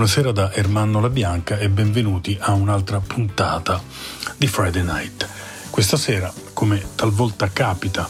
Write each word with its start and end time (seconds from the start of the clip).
Buonasera 0.00 0.32
da 0.32 0.50
Ermanno 0.54 0.98
La 0.98 1.10
Bianca 1.10 1.58
e 1.58 1.68
benvenuti 1.68 2.34
a 2.40 2.52
un'altra 2.52 3.00
puntata 3.00 3.82
di 4.38 4.46
Friday 4.46 4.82
Night. 4.82 5.28
Questa 5.68 5.98
sera, 5.98 6.32
come 6.54 6.82
talvolta 6.94 7.50
capita 7.50 8.08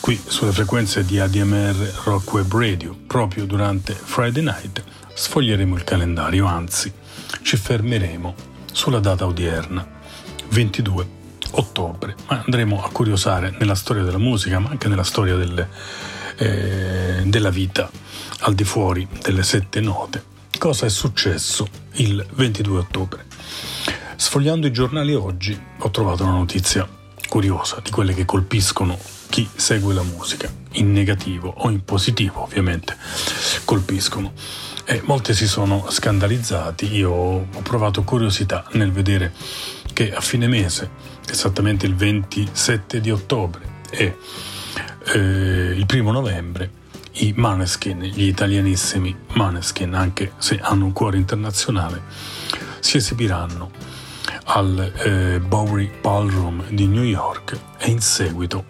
qui 0.00 0.20
sulle 0.22 0.52
frequenze 0.52 1.06
di 1.06 1.18
ADMR 1.18 2.02
Rock 2.04 2.34
Web 2.34 2.52
Radio, 2.52 2.94
proprio 3.06 3.46
durante 3.46 3.94
Friday 3.94 4.42
Night, 4.42 4.84
sfoglieremo 5.14 5.74
il 5.74 5.84
calendario, 5.84 6.44
anzi 6.44 6.92
ci 7.40 7.56
fermeremo 7.56 8.34
sulla 8.70 9.00
data 9.00 9.24
odierna, 9.24 9.88
22 10.50 11.08
ottobre, 11.52 12.14
ma 12.28 12.42
andremo 12.44 12.84
a 12.84 12.90
curiosare 12.90 13.56
nella 13.58 13.74
storia 13.74 14.02
della 14.02 14.18
musica, 14.18 14.58
ma 14.58 14.68
anche 14.68 14.88
nella 14.88 15.02
storia 15.02 15.36
delle, 15.36 15.66
eh, 16.36 17.22
della 17.24 17.50
vita 17.50 17.90
al 18.40 18.52
di 18.52 18.64
fuori 18.64 19.08
delle 19.22 19.42
sette 19.42 19.80
note 19.80 20.31
cosa 20.58 20.86
è 20.86 20.90
successo 20.90 21.66
il 21.94 22.24
22 22.34 22.78
ottobre. 22.78 23.26
Sfogliando 24.16 24.66
i 24.66 24.72
giornali 24.72 25.14
oggi 25.14 25.58
ho 25.78 25.90
trovato 25.90 26.22
una 26.22 26.32
notizia 26.32 26.88
curiosa 27.28 27.80
di 27.82 27.90
quelle 27.90 28.14
che 28.14 28.24
colpiscono 28.24 28.98
chi 29.28 29.48
segue 29.54 29.94
la 29.94 30.02
musica, 30.02 30.52
in 30.72 30.92
negativo 30.92 31.54
o 31.56 31.70
in 31.70 31.84
positivo 31.84 32.42
ovviamente, 32.42 32.96
colpiscono. 33.64 34.32
E 34.84 35.00
molti 35.04 35.32
si 35.32 35.46
sono 35.46 35.86
scandalizzati, 35.88 36.94
io 36.94 37.10
ho 37.10 37.62
provato 37.62 38.02
curiosità 38.02 38.66
nel 38.72 38.92
vedere 38.92 39.32
che 39.92 40.12
a 40.12 40.20
fine 40.20 40.48
mese, 40.48 40.90
esattamente 41.28 41.86
il 41.86 41.94
27 41.94 43.00
di 43.00 43.10
ottobre 43.10 43.62
e 43.90 44.16
eh, 45.14 45.18
il 45.18 45.86
primo 45.86 46.12
novembre, 46.12 46.81
i 47.14 47.32
Maneskin, 47.36 48.00
gli 48.00 48.24
italianissimi 48.24 49.14
Maneskin, 49.34 49.94
anche 49.94 50.32
se 50.38 50.58
hanno 50.60 50.86
un 50.86 50.92
cuore 50.92 51.16
internazionale, 51.16 52.02
si 52.80 52.96
esibiranno 52.96 53.70
al 54.44 54.92
eh, 54.96 55.40
Bowery 55.40 55.90
Ballroom 56.00 56.64
di 56.70 56.86
New 56.86 57.02
York 57.02 57.58
e 57.78 57.90
in 57.90 58.00
seguito 58.00 58.64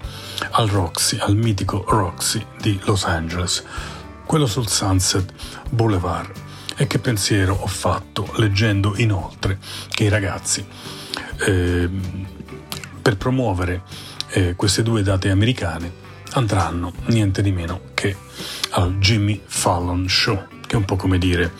al 0.50 0.68
Roxy, 0.68 1.18
al 1.18 1.36
mitico 1.36 1.84
Roxy 1.86 2.44
di 2.60 2.78
Los 2.84 3.04
Angeles, 3.04 3.64
quello 4.26 4.46
sul 4.46 4.68
Sunset 4.68 5.32
Boulevard. 5.70 6.30
E 6.74 6.86
che 6.86 6.98
pensiero 6.98 7.54
ho 7.54 7.66
fatto 7.66 8.32
leggendo 8.36 8.94
inoltre 8.96 9.58
che 9.90 10.04
i 10.04 10.08
ragazzi, 10.08 10.66
eh, 11.46 11.88
per 13.00 13.16
promuovere 13.16 13.82
eh, 14.30 14.54
queste 14.56 14.82
due 14.82 15.02
date 15.02 15.30
americane, 15.30 15.92
andranno 16.32 16.92
niente 17.06 17.42
di 17.42 17.52
meno 17.52 17.80
che 17.94 18.16
al 18.70 18.98
Jimmy 18.98 19.40
Fallon 19.44 20.08
Show, 20.08 20.46
che 20.66 20.74
è 20.74 20.76
un 20.76 20.84
po' 20.84 20.96
come 20.96 21.18
dire 21.18 21.52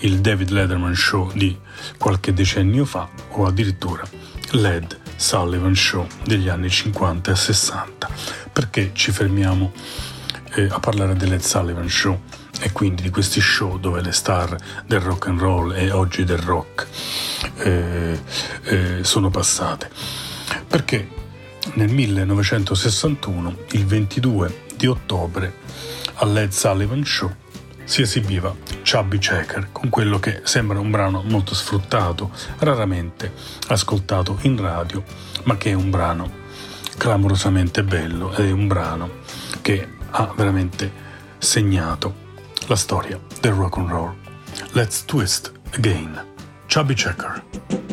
il 0.00 0.20
David 0.20 0.50
Letterman 0.50 0.94
Show 0.94 1.32
di 1.32 1.56
qualche 1.98 2.32
decennio 2.32 2.84
fa 2.84 3.08
o 3.30 3.46
addirittura 3.46 4.02
l'Ed 4.52 4.98
Sullivan 5.16 5.74
Show 5.74 6.06
degli 6.24 6.48
anni 6.48 6.70
50 6.70 7.30
e 7.30 7.36
60. 7.36 8.08
Perché 8.52 8.90
ci 8.94 9.12
fermiamo 9.12 9.72
eh, 10.54 10.68
a 10.70 10.80
parlare 10.80 11.14
dell'Ed 11.14 11.42
Sullivan 11.42 11.88
Show 11.88 12.20
e 12.60 12.72
quindi 12.72 13.02
di 13.02 13.10
questi 13.10 13.40
show 13.40 13.78
dove 13.78 14.02
le 14.02 14.12
star 14.12 14.54
del 14.86 15.00
rock 15.00 15.28
and 15.28 15.40
roll 15.40 15.72
e 15.72 15.90
oggi 15.90 16.24
del 16.24 16.38
rock 16.38 16.86
eh, 17.56 18.20
eh, 18.64 18.98
sono 19.02 19.30
passate? 19.30 19.90
Perché 20.66 21.18
nel 21.74 21.92
1961, 21.92 23.56
il 23.72 23.86
22 23.86 24.64
di 24.76 24.86
ottobre, 24.86 25.54
al 26.20 26.32
Led 26.32 26.50
Sullivan 26.50 27.04
Show, 27.04 27.34
si 27.84 28.02
esibiva 28.02 28.54
Chubby 28.84 29.18
Checker 29.18 29.68
con 29.72 29.88
quello 29.88 30.18
che 30.18 30.42
sembra 30.44 30.78
un 30.78 30.90
brano 30.90 31.22
molto 31.24 31.54
sfruttato, 31.54 32.30
raramente 32.58 33.32
ascoltato 33.68 34.38
in 34.42 34.60
radio, 34.60 35.02
ma 35.44 35.56
che 35.56 35.70
è 35.70 35.74
un 35.74 35.90
brano 35.90 36.38
clamorosamente 36.96 37.82
bello 37.82 38.32
ed 38.34 38.48
è 38.48 38.50
un 38.50 38.66
brano 38.66 39.10
che 39.62 39.88
ha 40.10 40.32
veramente 40.36 40.92
segnato 41.38 42.28
la 42.66 42.76
storia 42.76 43.18
del 43.40 43.52
rock 43.52 43.78
and 43.78 43.88
roll. 43.88 44.14
Let's 44.72 45.04
twist 45.04 45.52
again. 45.72 46.20
Chubby 46.66 46.94
Checker. 46.94 47.89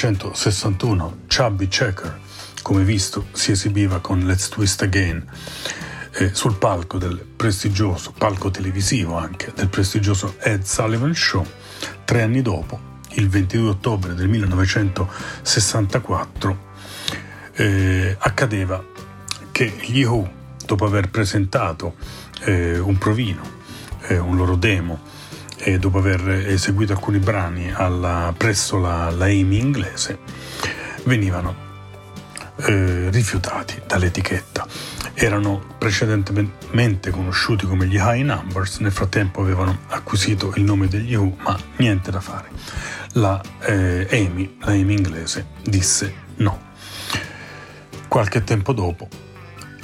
1961 0.00 1.22
Chubby 1.26 1.66
Checker, 1.66 2.20
come 2.62 2.84
visto, 2.84 3.26
si 3.32 3.50
esibiva 3.50 3.98
con 3.98 4.20
Let's 4.20 4.48
Twist 4.48 4.80
Again. 4.82 5.26
Eh, 6.12 6.32
sul 6.34 6.56
palco 6.56 6.98
del 6.98 7.18
prestigioso, 7.18 8.12
palco 8.16 8.52
televisivo 8.52 9.16
anche, 9.16 9.52
del 9.56 9.68
prestigioso 9.68 10.36
Ed 10.38 10.62
Sullivan 10.62 11.16
Show, 11.16 11.44
tre 12.04 12.22
anni 12.22 12.42
dopo, 12.42 12.78
il 13.14 13.28
22 13.28 13.70
ottobre 13.70 14.14
del 14.14 14.28
1964, 14.28 16.58
eh, 17.54 18.16
accadeva 18.20 18.80
che 19.50 19.74
gli 19.80 20.04
Who, 20.04 20.30
dopo 20.64 20.84
aver 20.84 21.10
presentato 21.10 21.96
eh, 22.42 22.78
un 22.78 22.96
provino, 22.98 23.42
eh, 24.02 24.16
un 24.16 24.36
loro 24.36 24.54
demo, 24.54 25.17
e 25.58 25.78
dopo 25.78 25.98
aver 25.98 26.46
eseguito 26.46 26.92
alcuni 26.92 27.18
brani 27.18 27.72
alla, 27.72 28.32
presso 28.36 28.78
la, 28.78 29.10
la 29.10 29.24
Amy 29.26 29.58
inglese, 29.58 30.18
venivano 31.04 31.66
eh, 32.56 33.10
rifiutati 33.10 33.80
dall'etichetta. 33.86 34.66
Erano 35.14 35.60
precedentemente 35.78 37.10
conosciuti 37.10 37.66
come 37.66 37.86
gli 37.86 37.96
High 37.96 38.24
Numbers, 38.24 38.78
nel 38.78 38.92
frattempo 38.92 39.40
avevano 39.40 39.78
acquisito 39.88 40.52
il 40.54 40.62
nome 40.62 40.86
degli 40.86 41.14
Who, 41.14 41.36
ma 41.38 41.58
niente 41.76 42.10
da 42.10 42.20
fare. 42.20 42.48
La 43.12 43.40
eh, 43.62 44.06
Amy, 44.12 44.56
la 44.60 44.72
Amy 44.72 44.94
inglese, 44.94 45.46
disse 45.62 46.14
no. 46.36 46.66
Qualche 48.06 48.44
tempo 48.44 48.72
dopo, 48.72 49.08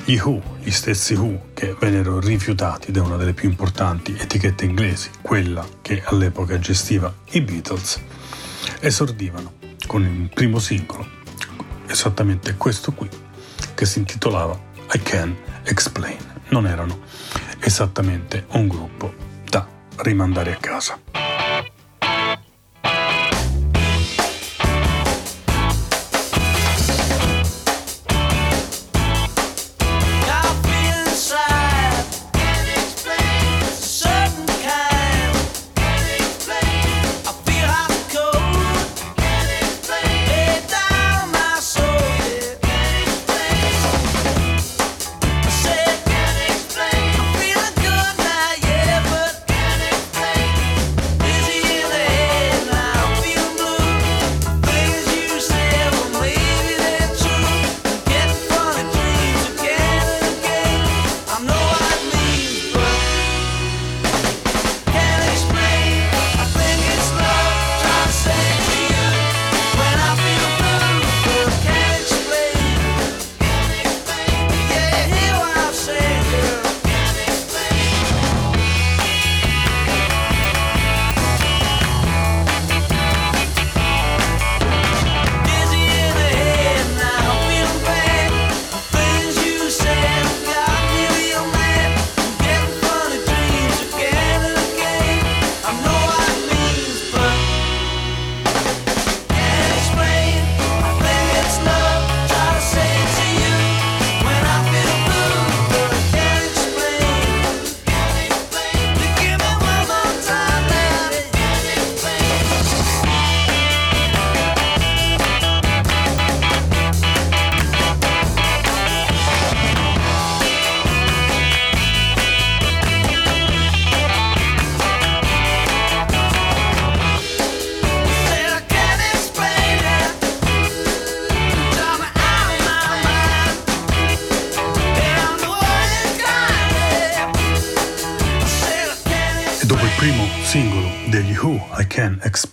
gli 0.04 0.18
Who, 0.18 0.42
gli 0.60 0.70
stessi 0.70 1.14
Who 1.14 1.50
che 1.54 1.74
vennero 1.80 2.20
rifiutati 2.20 2.92
da 2.92 3.02
una 3.02 3.16
delle 3.16 3.32
più 3.32 3.48
importanti 3.48 4.14
etichette 4.18 4.64
inglesi, 4.64 5.10
quella 5.22 5.66
che 5.80 6.02
all'epoca 6.04 6.58
gestiva 6.58 7.12
i 7.30 7.40
Beatles, 7.40 8.00
esordivano 8.80 9.54
con 9.86 10.02
il 10.02 10.30
primo 10.32 10.58
singolo 10.58 11.22
esattamente 11.86 12.56
questo 12.56 12.92
qui, 12.92 13.08
che 13.74 13.86
si 13.86 13.98
intitolava 13.98 14.58
I 14.92 14.98
Can 15.02 15.36
Explain. 15.64 16.18
Non 16.48 16.66
erano 16.66 17.00
esattamente 17.60 18.46
un 18.50 18.68
gruppo 18.68 19.14
da 19.48 19.66
rimandare 19.96 20.52
a 20.52 20.56
casa. 20.56 21.23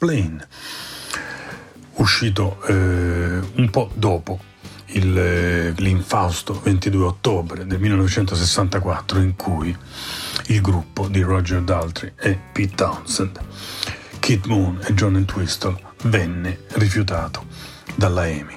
Explain, 0.04 0.44
uscito 1.98 2.60
eh, 2.66 2.74
un 2.74 3.70
po' 3.70 3.92
dopo 3.94 4.40
il, 4.94 5.16
eh, 5.16 5.74
l'infausto 5.78 6.60
22 6.60 7.06
ottobre 7.06 7.68
del 7.68 7.80
1964 7.80 9.20
in 9.20 9.36
cui 9.36 9.78
il 10.48 10.60
gruppo 10.60 11.08
di 11.08 11.22
Roger 11.22 11.62
Daltrey 11.62 12.14
e 12.18 12.36
Pete 12.52 12.74
Townsend, 12.74 13.40
Kid 14.20 14.48
Moon 14.48 14.80
e 14.82 14.96
John 14.96 15.18
Entwistle 15.18 15.80
venne 16.06 16.62
rifiutato 16.70 17.46
dalla 17.94 18.28
EMI. 18.28 18.56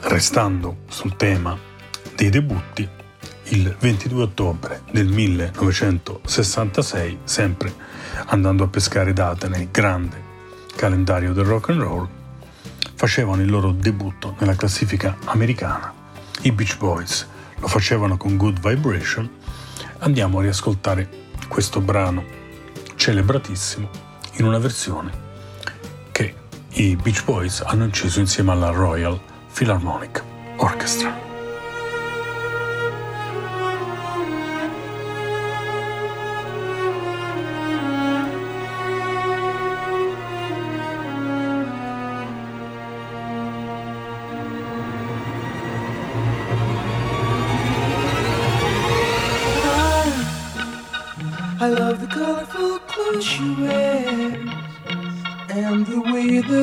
Restando 0.00 0.78
sul 0.88 1.14
tema 1.14 1.56
dei 2.16 2.30
debutti, 2.30 2.88
il 3.50 3.72
22 3.78 4.20
ottobre 4.20 4.82
del 4.90 5.06
1966, 5.06 7.18
sempre 7.22 7.99
andando 8.26 8.64
a 8.64 8.68
pescare 8.68 9.12
date 9.12 9.48
nel 9.48 9.68
grande 9.70 10.28
calendario 10.76 11.32
del 11.32 11.44
rock 11.44 11.70
and 11.70 11.80
roll, 11.80 12.08
facevano 12.94 13.42
il 13.42 13.50
loro 13.50 13.72
debutto 13.72 14.36
nella 14.38 14.54
classifica 14.54 15.16
americana. 15.24 15.92
I 16.42 16.52
Beach 16.52 16.76
Boys 16.78 17.26
lo 17.58 17.68
facevano 17.68 18.16
con 18.16 18.36
Good 18.36 18.60
Vibration. 18.60 19.28
Andiamo 19.98 20.38
a 20.38 20.42
riascoltare 20.42 21.08
questo 21.48 21.80
brano 21.80 22.24
celebratissimo 22.94 23.88
in 24.34 24.44
una 24.44 24.58
versione 24.58 25.10
che 26.12 26.34
i 26.72 26.96
Beach 26.96 27.24
Boys 27.24 27.60
hanno 27.60 27.84
inciso 27.84 28.20
insieme 28.20 28.52
alla 28.52 28.70
Royal 28.70 29.18
Philharmonic 29.52 30.22
Orchestra. 30.56 31.29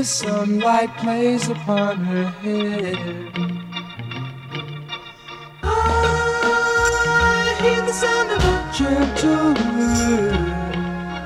Sunlight 0.08 0.96
plays 0.98 1.50
upon 1.50 1.98
her 1.98 2.24
hair. 2.40 2.96
I 5.62 5.66
ah, 5.66 7.58
hear 7.62 7.82
the 7.82 7.92
sound 7.92 8.32
of 8.32 8.42
a 8.42 8.56
gentle 8.72 9.52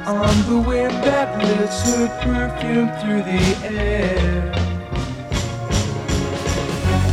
on 0.09 0.35
the 0.49 0.57
wind 0.67 0.95
that 1.05 1.29
lifts 1.45 1.81
her 1.85 2.07
perfume 2.25 2.89
through 2.97 3.21
the 3.21 3.43
air. 3.69 4.51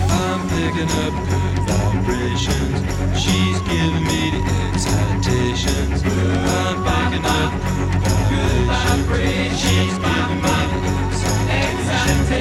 I'm 0.09 0.41
picking 0.49 0.91
up 1.05 1.15
good 1.29 1.59
vibrations. 1.69 2.81
She's 3.21 3.61
giving 3.69 4.07
me 4.09 4.21
the 4.35 4.43
excitations. 4.73 6.01
I'm 6.03 6.79
picking 6.89 7.27
up 7.29 7.53
good 8.33 8.65
vibrations. 8.73 9.61
She's 9.61 9.97
giving 9.99 10.43
me 10.43 10.68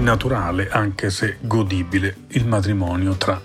Naturale, 0.00 0.68
anche 0.70 1.10
se 1.10 1.38
godibile, 1.40 2.16
il 2.28 2.46
matrimonio 2.46 3.14
tra 3.14 3.40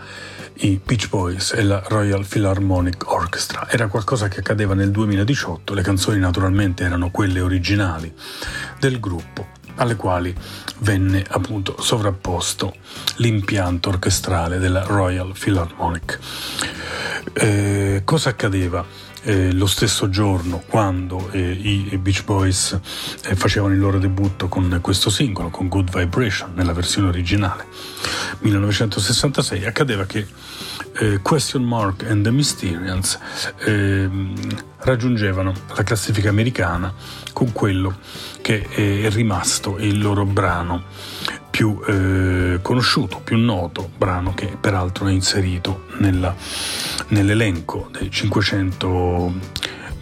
i 0.62 0.80
Beach 0.84 1.08
Boys 1.10 1.54
e 1.54 1.64
la 1.64 1.82
Royal 1.88 2.26
Philharmonic 2.26 3.12
Orchestra. 3.12 3.70
Era 3.70 3.88
qualcosa 3.88 4.28
che 4.28 4.40
accadeva 4.40 4.74
nel 4.74 4.92
2018, 4.92 5.74
le 5.74 5.82
canzoni 5.82 6.20
naturalmente 6.20 6.84
erano 6.84 7.12
quelle 7.12 7.40
originali 7.40 8.14
del 8.80 9.00
gruppo, 9.00 9.48
alle 9.76 9.96
quali 9.96 10.36
venne 10.80 11.24
appunto 11.28 11.82
sovrapposto 11.82 12.76
l'impianto 13.18 13.90
orchestrale 13.90 14.58
della 14.58 14.84
Royal 14.84 15.34
Philharmonic. 15.38 16.20
Eh, 17.34 18.02
cosa 18.04 18.30
accadeva? 18.30 18.86
Eh, 19.24 19.52
lo 19.54 19.66
stesso 19.66 20.10
giorno 20.10 20.64
quando 20.66 21.30
eh, 21.32 21.52
i 21.52 21.98
Beach 21.98 22.24
Boys 22.24 22.80
eh, 23.24 23.36
facevano 23.36 23.74
il 23.74 23.80
loro 23.80 24.00
debutto 24.00 24.48
con 24.48 24.80
questo 24.82 25.10
singolo, 25.10 25.50
con 25.50 25.68
Good 25.68 25.92
Vibration, 25.96 26.54
nella 26.56 26.74
versione 26.74 27.08
originale, 27.08 27.66
1966, 28.40 29.66
accadeva 29.66 30.06
che 30.06 30.26
eh, 31.00 31.20
Question 31.22 31.64
Mark 31.64 32.04
and 32.08 32.24
the 32.24 32.32
Mysterians 32.32 33.20
ehm, 33.66 34.34
raggiungevano 34.78 35.54
la 35.76 35.84
classifica 35.84 36.30
americana 36.30 36.94
con 37.34 37.52
quello 37.52 37.98
che 38.42 38.68
è 38.70 39.10
rimasto 39.10 39.78
il 39.78 40.00
loro 40.00 40.26
brano 40.26 40.84
più 41.50 41.80
eh, 41.88 42.60
conosciuto, 42.62 43.20
più 43.22 43.38
noto, 43.38 43.90
brano 43.98 44.34
che 44.34 44.56
peraltro 44.60 45.08
è 45.08 45.12
inserito 45.12 45.86
nella, 45.98 46.34
nell'elenco 47.10 47.90
dei 47.92 48.10
500 48.10 49.34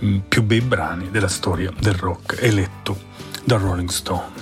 mm, 0.03 0.17
più 0.27 0.43
bei 0.43 0.61
brani 0.61 1.09
della 1.09 1.27
storia 1.27 1.71
del 1.79 1.95
rock 1.95 2.37
eletto 2.41 3.15
da 3.43 3.57
Rolling 3.57 3.89
Stone. 3.89 4.35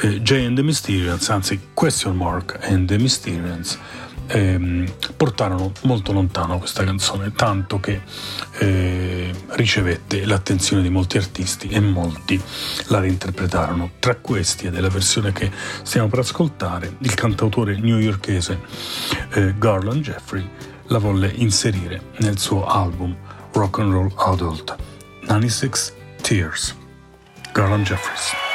Eh, 0.00 0.20
Jay 0.22 0.46
and 0.46 0.56
the 0.56 0.62
Mysterians, 0.62 1.28
anzi 1.28 1.60
Question 1.74 2.16
Mark 2.16 2.58
and 2.62 2.88
the 2.88 2.98
Mysterians, 2.98 3.78
ehm, 4.32 4.90
portarono 5.16 5.72
molto 5.82 6.12
lontano 6.12 6.58
questa 6.58 6.84
canzone, 6.84 7.32
tanto 7.32 7.78
che 7.78 8.00
eh, 8.58 9.30
ricevette 9.50 10.24
l'attenzione 10.24 10.82
di 10.82 10.88
molti 10.88 11.18
artisti 11.18 11.68
e 11.68 11.80
molti 11.80 12.40
la 12.86 13.00
reinterpretarono. 13.00 13.92
Tra 13.98 14.16
questi, 14.16 14.66
e 14.66 14.70
della 14.70 14.88
versione 14.88 15.32
che 15.32 15.50
stiamo 15.82 16.08
per 16.08 16.20
ascoltare, 16.20 16.96
il 16.98 17.14
cantautore 17.14 17.78
newyorkese 17.78 18.60
eh, 19.32 19.54
Garland 19.58 20.02
Jeffrey 20.02 20.48
la 20.86 20.98
volle 20.98 21.30
inserire 21.36 22.10
nel 22.18 22.38
suo 22.38 22.66
album 22.66 23.16
Rock 23.52 23.78
and 23.78 23.92
Roll 23.92 24.12
Adult 24.16 24.76
96 25.26 25.92
Tears. 26.20 26.76
Garland 27.52 27.84
Jeffries. 27.84 28.51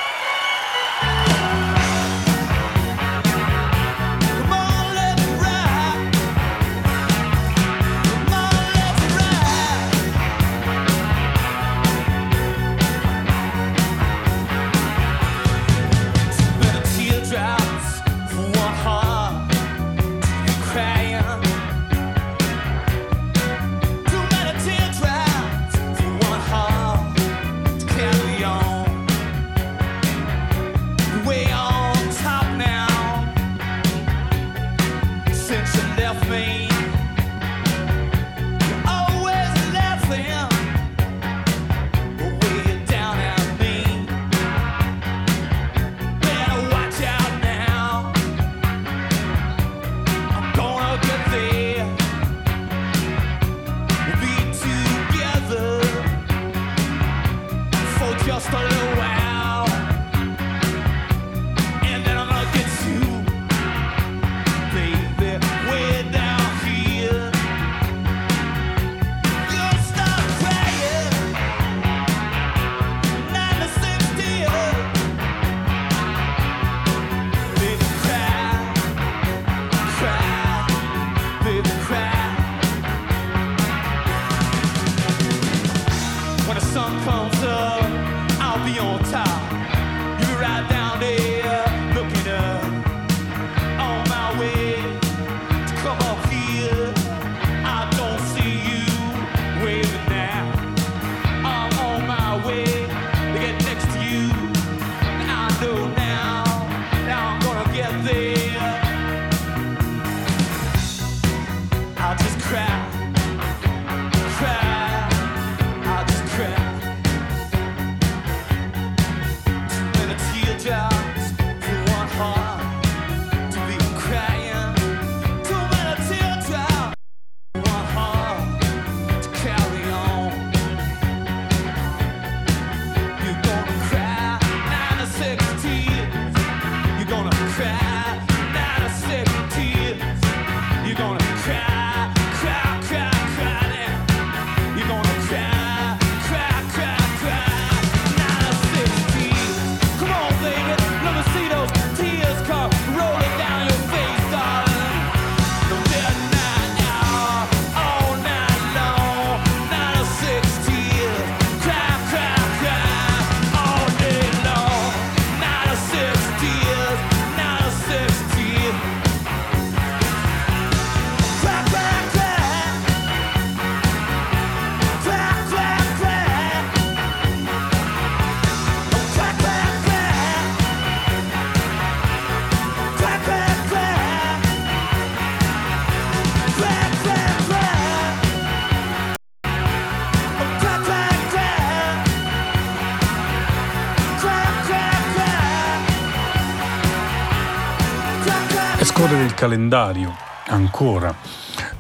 calendario 199.38 200.16
ancora 200.48 201.16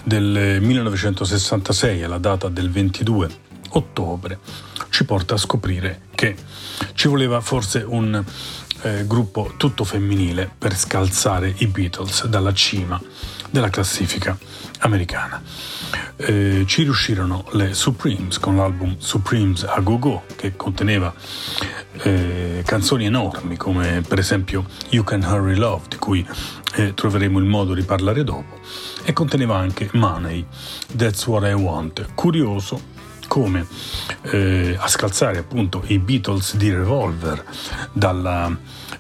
del 0.04 0.60
1966, 0.62 2.02
la 2.02 2.20
data 2.20 2.50
del 2.50 2.70
22 2.70 3.30
ottobre, 3.70 4.38
ci 4.89 5.04
porta 5.06 5.34
a 5.34 5.38
scoprire 5.38 6.02
che 6.13 6.36
ci 6.93 7.08
voleva 7.08 7.41
forse 7.41 7.80
un 7.80 8.24
eh, 8.84 9.08
gruppo 9.08 9.56
tutto 9.58 9.84
femminile 9.84 10.48
per 10.56 10.78
scalzare 10.78 11.52
i 11.58 11.65
Beatles 11.65 12.28
dalla 12.28 12.54
cima 12.54 13.02
della 13.49 13.69
classifica 13.69 14.38
americana. 14.79 15.41
Eh, 16.17 16.63
ci 16.67 16.83
riuscirono 16.83 17.45
le 17.51 17.73
Supremes 17.73 18.39
con 18.39 18.55
l'album 18.55 18.95
Supremes 18.97 19.63
a 19.63 19.79
Go 19.81 19.99
Go 19.99 20.23
che 20.36 20.55
conteneva 20.55 21.13
eh, 22.03 22.63
canzoni 22.65 23.05
enormi 23.05 23.55
come 23.55 24.01
per 24.07 24.19
esempio 24.19 24.65
You 24.89 25.03
Can 25.03 25.23
Hurry 25.23 25.55
Love 25.55 25.83
di 25.89 25.97
cui 25.97 26.25
eh, 26.75 26.93
troveremo 26.93 27.38
il 27.39 27.45
modo 27.45 27.73
di 27.73 27.83
parlare 27.83 28.23
dopo 28.23 28.60
e 29.03 29.13
conteneva 29.13 29.57
anche 29.57 29.89
Money, 29.93 30.45
That's 30.95 31.25
What 31.27 31.47
I 31.47 31.53
Want. 31.53 32.13
Curioso 32.13 32.95
come 33.27 33.65
eh, 34.23 34.75
a 34.79 34.88
scalzare 34.88 35.38
appunto 35.38 35.83
i 35.88 35.99
Beatles 35.99 36.55
di 36.55 36.73
Revolver 36.73 37.43
dalla 37.91 38.55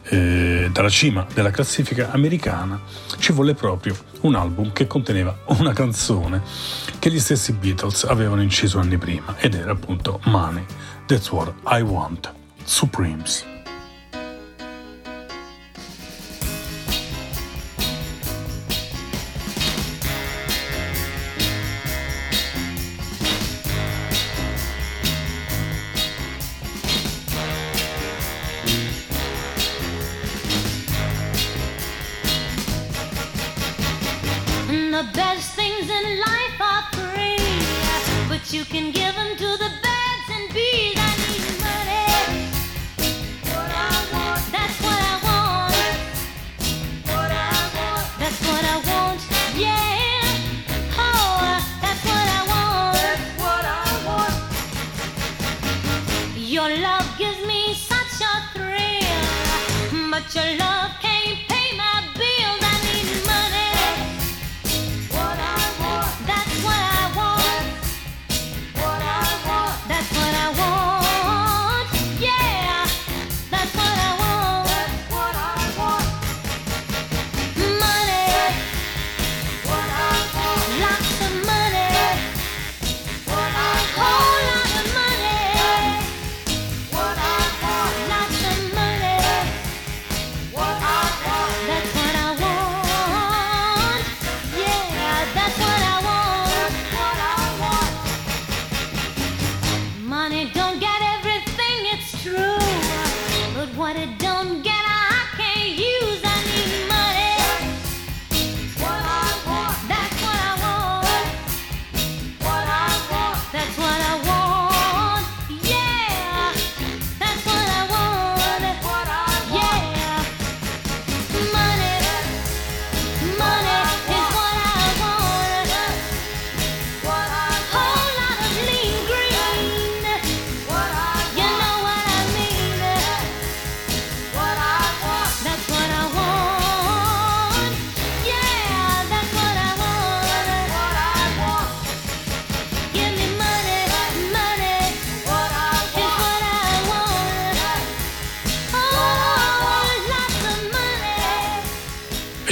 eh, 0.09 0.69
dalla 0.71 0.89
cima 0.89 1.25
della 1.33 1.51
classifica 1.51 2.11
americana, 2.11 2.79
ci 3.17 3.31
volle 3.31 3.53
proprio 3.53 3.95
un 4.21 4.35
album 4.35 4.71
che 4.71 4.87
conteneva 4.87 5.37
una 5.57 5.73
canzone 5.73 6.41
che 6.99 7.11
gli 7.11 7.19
stessi 7.19 7.53
Beatles 7.53 8.03
avevano 8.03 8.41
inciso 8.41 8.79
anni 8.79 8.97
prima 8.97 9.35
ed 9.37 9.53
era 9.53 9.71
appunto 9.71 10.19
Money, 10.25 10.65
That's 11.05 11.31
What 11.31 11.53
I 11.65 11.81
Want, 11.81 12.31
Supremes. 12.63 13.56
the 34.97 35.03
best 35.13 35.53
things 35.53 35.87
in 35.91 36.19
life 36.19 36.59
are 36.59 36.81
free, 36.93 37.37
but 38.27 38.51
you 38.51 38.65
can 38.65 38.86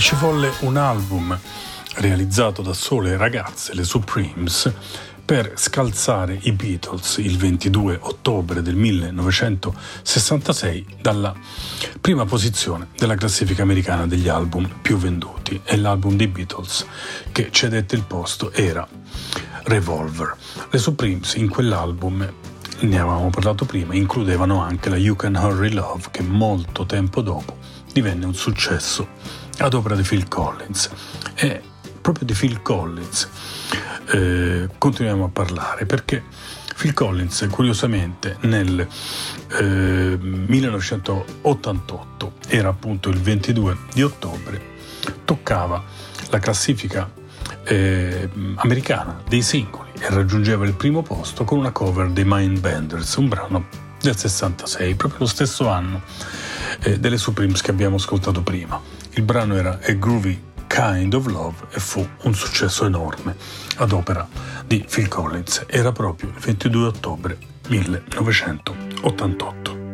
ci 0.06 0.15
volle 0.20 0.54
un 0.60 0.78
album 0.78 1.36
realizzato 1.96 2.62
da 2.62 2.74
sole 2.74 3.18
ragazze, 3.18 3.74
le 3.74 3.84
Supremes, 3.84 4.72
per 5.26 5.54
scalzare 5.56 6.38
i 6.44 6.52
Beatles 6.52 7.18
il 7.18 7.39
22 7.39 7.98
ottobre 8.02 8.62
del 8.62 8.76
1966 8.76 10.98
dalla 11.02 11.34
prima 12.00 12.24
posizione 12.26 12.89
della 12.96 13.15
classifica 13.15 13.63
americana 13.63 14.06
degli 14.06 14.28
album 14.28 14.70
più 14.80 14.98
venduti 14.98 15.60
e 15.63 15.76
l'album 15.76 16.15
dei 16.15 16.28
Beatles 16.28 16.86
che 17.32 17.48
cedette 17.50 17.96
il 17.96 18.04
posto 18.04 18.52
era 18.52 18.88
Revolver. 19.63 20.36
Le 20.70 20.78
Supremes 20.78 21.34
in 21.34 21.50
quell'album 21.50 22.32
ne 22.82 23.00
avevamo 23.00 23.32
parlato 23.32 23.65
prima, 23.65 23.96
includevano 23.96 24.62
anche 24.62 24.89
la 24.89 24.98
You 24.98 25.15
Can 25.15 25.34
Hurry 25.34 25.72
Love 25.72 26.10
che 26.12 26.22
molto 26.22 26.86
tempo 26.86 27.22
dopo 27.22 27.58
divenne 27.91 28.26
un 28.26 28.36
successo 28.36 29.44
ad 29.58 29.74
opera 29.74 29.96
di 29.96 30.04
Phil 30.04 30.28
Collins. 30.28 30.89
E 31.36 31.62
proprio 32.02 32.26
di 32.26 32.34
Phil 32.34 32.62
Collins 32.62 33.30
eh, 34.12 34.68
continuiamo 34.78 35.24
a 35.26 35.30
parlare 35.30 35.86
perché 35.86 36.24
Phil 36.78 36.94
Collins 36.94 37.48
curiosamente 37.50 38.38
nel 38.41 38.86
eh, 39.60 40.18
1988 40.20 42.34
era 42.48 42.70
appunto 42.70 43.10
il 43.10 43.20
22 43.20 43.78
di 43.94 44.04
ottobre 44.04 44.74
toccava 45.26 45.84
la 46.30 46.39
classifica 46.39 47.12
eh, 47.63 48.30
americana 48.56 49.22
dei 49.28 49.41
singoli 49.41 49.89
e 50.00 50.10
raggiungeva 50.10 50.65
il 50.65 50.74
primo 50.74 51.02
posto 51.02 51.44
con 51.44 51.58
una 51.58 51.72
cover 51.72 52.10
dei 52.10 52.24
Mindbenders, 52.26 53.15
un 53.15 53.28
brano 53.28 53.65
del 54.02 54.15
66, 54.15 54.96
proprio 54.96 55.22
lo 55.22 55.26
stesso 55.26 55.68
anno 55.70 56.02
eh, 56.82 57.00
delle 57.00 57.18
Supremes 57.18 57.62
che 57.62 57.72
abbiamo 57.72 57.96
ascoltato 57.96 58.41
prima. 58.41 58.80
Il 59.17 59.23
brano 59.23 59.56
era 59.56 59.80
A 59.82 59.93
Groovy 59.93 60.38
Kind 60.67 61.13
of 61.13 61.28
Love 61.28 61.67
e 61.71 61.80
fu 61.80 62.06
un 62.23 62.34
successo 62.34 62.86
enorme 62.86 63.38
ad 63.78 63.93
opera 63.93 64.28
di 64.65 64.86
Phil 64.89 65.08
Collins. 65.08 65.63
Era 65.67 65.93
proprio 65.93 66.28
il 66.30 66.36
22 66.38 66.86
ottobre 66.86 67.38
1988. 67.69 69.85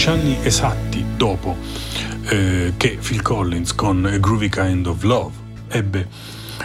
Dieci 0.00 0.18
anni 0.18 0.38
esatti 0.40 1.04
dopo 1.14 1.58
eh, 2.30 2.72
che 2.78 2.98
Phil 3.02 3.20
Collins 3.20 3.74
con 3.74 4.06
A 4.06 4.16
Groovy 4.16 4.48
Kind 4.48 4.86
of 4.86 5.02
Love 5.02 5.34
ebbe 5.68 6.08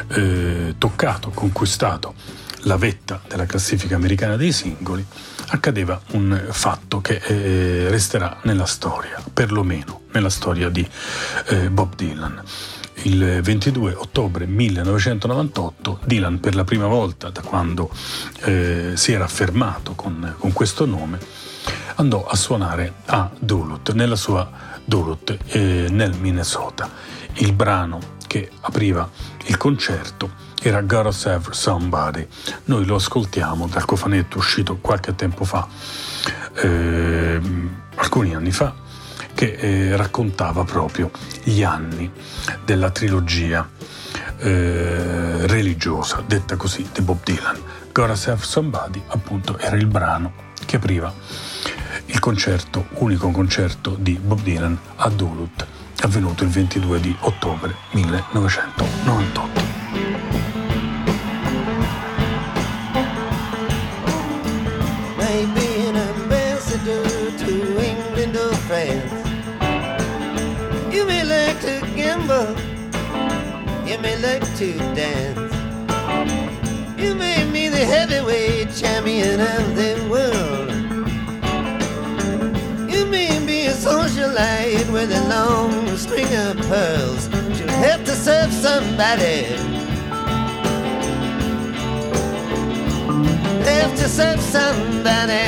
eh, 0.07 0.75
toccato, 0.77 1.31
conquistato 1.31 2.13
la 2.59 2.77
vetta 2.77 3.21
della 3.27 3.45
classifica 3.45 3.97
americana 3.97 4.37
dei 4.37 4.53
singoli, 4.53 5.05
accadeva 5.47 5.99
un 6.11 6.45
fatto 6.49 7.01
che 7.01 7.19
eh, 7.25 7.89
resterà 7.89 8.37
nella 8.43 8.65
storia, 8.65 9.21
perlomeno 9.33 10.03
nella 10.13 10.29
storia 10.29 10.69
di 10.69 10.87
eh, 11.47 11.69
Bob 11.69 11.93
Dylan. 11.93 12.41
Il 13.01 13.41
22 13.43 13.95
ottobre 13.95 14.45
1998 14.45 15.99
Dylan 16.05 16.39
per 16.39 16.55
la 16.55 16.63
prima 16.63 16.87
volta 16.87 17.31
da 17.31 17.41
quando 17.41 17.91
eh, 18.45 18.93
si 18.93 19.11
era 19.11 19.25
affermato 19.25 19.91
con, 19.91 20.35
con 20.37 20.53
questo 20.53 20.85
nome 20.85 21.53
andò 21.95 22.25
a 22.25 22.35
suonare 22.35 22.93
a 23.05 23.29
Duluth, 23.39 23.93
nella 23.93 24.15
sua 24.15 24.49
Duluth 24.83 25.37
eh, 25.47 25.87
nel 25.89 26.15
Minnesota. 26.17 26.89
Il 27.35 27.53
brano 27.53 27.99
che 28.27 28.49
apriva 28.61 29.09
il 29.45 29.57
concerto 29.57 30.31
era 30.61 30.81
Gotta 30.81 31.11
Save 31.11 31.53
Somebody. 31.53 32.27
Noi 32.65 32.85
lo 32.85 32.95
ascoltiamo 32.95 33.67
dal 33.67 33.85
cofanetto 33.85 34.37
uscito 34.37 34.77
qualche 34.77 35.15
tempo 35.15 35.43
fa, 35.43 35.67
ehm, 36.55 37.83
alcuni 37.95 38.33
anni 38.33 38.51
fa, 38.51 38.73
che 39.33 39.53
eh, 39.53 39.95
raccontava 39.95 40.63
proprio 40.63 41.11
gli 41.43 41.61
anni 41.63 42.11
della 42.63 42.89
trilogia 42.89 43.67
eh, 44.37 45.47
religiosa, 45.47 46.23
detta 46.25 46.55
così, 46.55 46.87
di 46.91 47.01
Bob 47.01 47.23
Dylan. 47.23 47.61
Gotta 47.91 48.15
Save 48.15 48.43
Somebody, 48.43 49.01
appunto, 49.07 49.57
era 49.57 49.75
il 49.75 49.87
brano 49.87 50.33
che 50.65 50.77
apriva 50.77 51.13
il 52.07 52.19
concerto, 52.19 52.87
unico 52.95 53.31
concerto 53.31 53.95
di 53.99 54.19
Bob 54.21 54.41
Dylan 54.41 54.77
a 54.97 55.09
Duluth, 55.09 55.65
avvenuto 56.01 56.43
il 56.43 56.49
22 56.49 56.99
di 56.99 57.15
ottobre 57.21 57.75
1998. 57.91 59.63
Maybe 65.17 65.87
an 65.87 65.95
ambassador 65.95 67.33
to 67.37 67.79
England 67.81 68.35
or 68.35 68.53
France. 68.67 69.23
You 73.87 73.97
may 74.01 74.17
like 74.17 74.45
to 74.57 74.77
dance. 74.93 75.53
You 76.97 77.15
may 77.15 77.43
be 77.51 77.69
the 77.69 77.85
heavyweight 77.85 78.73
champion 78.75 79.39
of 79.39 79.75
the 79.75 79.95
world. 80.09 80.74
You 83.05 83.11
may 83.11 83.45
be 83.45 83.67
a 83.67 83.71
socialite 83.71 84.91
with 84.91 85.11
a 85.11 85.29
long 85.29 85.95
string 85.95 86.25
of 86.37 86.57
pearls. 86.67 87.29
You'll 87.55 87.69
have 87.69 88.03
to 88.03 88.13
serve 88.13 88.51
somebody. 88.51 89.43
Have 93.63 93.95
to 93.95 94.09
serve 94.09 94.41
somebody. 94.41 95.45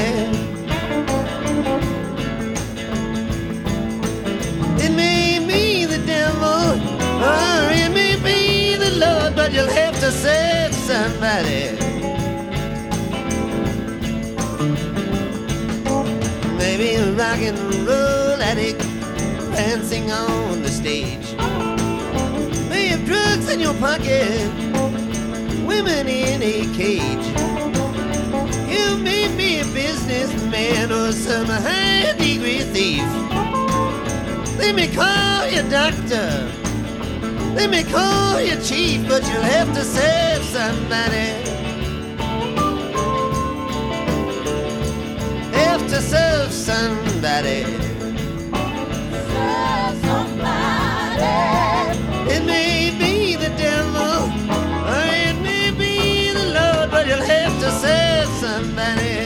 It 4.86 4.92
may 4.92 5.44
be 5.48 5.86
the 5.86 5.98
devil, 6.06 6.80
or 7.24 7.72
it 7.74 7.92
may 7.92 8.18
be 8.18 8.76
the 8.76 9.00
Lord, 9.04 9.36
but 9.36 9.52
you'll 9.52 9.66
have 9.66 10.00
to 10.00 10.12
serve 10.12 10.76
somebody. 10.76 11.87
Maybe 16.78 17.12
rock 17.14 17.40
and 17.40 17.58
roll 17.88 18.40
addict 18.40 18.80
dancing 19.52 20.12
on 20.12 20.62
the 20.62 20.70
stage. 20.70 21.34
May 22.70 22.90
have 22.90 23.04
drugs 23.04 23.50
in 23.52 23.60
your 23.60 23.74
pocket, 23.76 24.48
women 25.66 26.08
in 26.08 26.40
a 26.44 26.72
cage. 26.78 27.26
You 28.70 28.96
may 28.98 29.28
be 29.36 29.58
a 29.58 29.66
businessman 29.74 30.92
or 30.92 31.12
some 31.14 31.48
high 31.48 32.14
degree 32.16 32.60
thief. 32.60 33.10
They 34.60 34.72
may 34.72 34.88
call 34.88 35.48
you 35.48 35.64
doctor, 35.72 36.30
they 37.56 37.66
may 37.66 37.86
call 37.86 38.40
you 38.40 38.56
chief, 38.62 39.08
but 39.08 39.24
you'll 39.24 39.42
have 39.42 39.74
to 39.74 39.84
serve 39.84 40.44
somebody. 40.44 41.34
Have 45.54 45.82
to 45.90 46.02
serve 46.02 46.47
somebody. 46.68 47.64
It 52.36 52.44
may 52.46 52.92
be 53.00 53.38
the 53.38 53.52
devil, 53.56 54.16
or 54.92 55.04
it 55.28 55.38
may 55.50 55.72
be 55.72 56.32
the 56.40 56.48
Lord, 56.58 56.92
but 56.92 57.08
you'll 57.08 57.30
have 57.38 57.54
to 57.64 57.70
serve 57.84 58.30
somebody. 58.44 59.20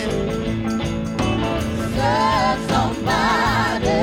serve 1.98 2.62
somebody. 2.74 4.02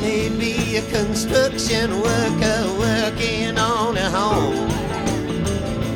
Maybe 0.00 0.76
a 0.76 0.82
construction 0.98 2.00
worker 2.00 2.60
working 2.78 3.58
on 3.58 3.96
a 3.96 4.08
home. 4.08 4.68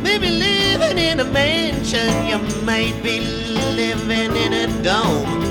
Maybe 0.03 0.31
living 0.31 0.99
in 0.99 1.21
a 1.21 1.25
mansion, 1.41 2.13
you 2.27 2.39
might 2.65 2.97
be 3.05 3.21
living 3.21 4.35
in 4.45 4.53
a 4.53 4.67
dome. 4.83 5.44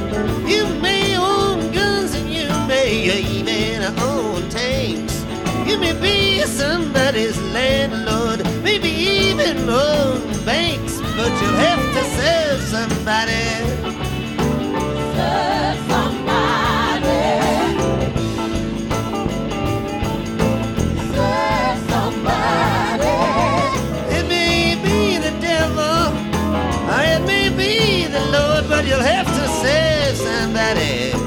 You 0.45 0.67
may 0.81 1.15
own 1.17 1.71
guns 1.71 2.13
and 2.15 2.29
you 2.29 2.47
may 2.67 2.91
even 3.39 3.83
own 3.99 4.49
tanks. 4.49 5.23
You 5.67 5.77
may 5.79 5.93
be 5.93 6.41
somebody's 6.41 7.37
landlord, 7.53 8.43
maybe 8.63 8.89
even 8.89 9.69
own 9.69 10.21
banks, 10.45 10.99
but 11.17 11.31
you'll 11.39 11.59
have 11.67 11.83
to 11.95 12.03
serve 12.17 12.61
somebody. 12.75 13.45
Serve 15.15 15.77
somebody. 15.91 17.23
Serve 21.13 21.79
somebody. 21.93 23.15
It 24.17 24.25
may 24.27 24.75
be 24.83 25.17
the 25.17 25.33
devil, 25.39 26.11
or 26.93 27.01
it 27.15 27.21
may 27.25 27.49
be 27.49 28.05
the 28.07 28.23
Lord, 28.31 28.67
but 28.69 28.85
you'll 28.85 28.99
have 28.99 29.32
somebody. 30.73 31.22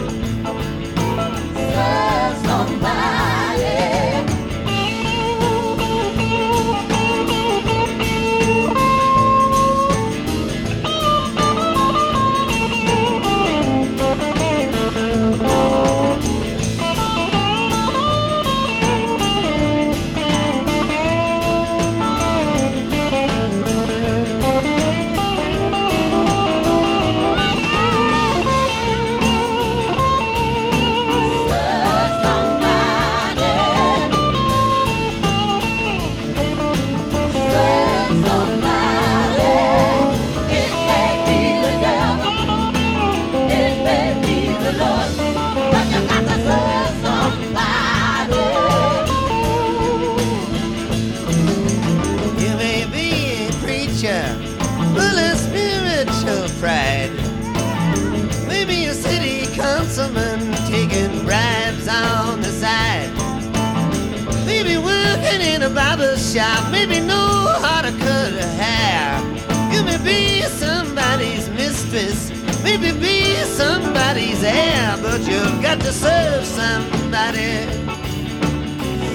Somebody's 73.57 74.43
heir. 74.43 74.97
But 75.03 75.21
you've 75.27 75.63
got 75.63 75.81
to 75.81 75.93
serve 75.93 76.45
somebody. 76.45 77.65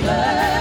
Serve 0.04 0.61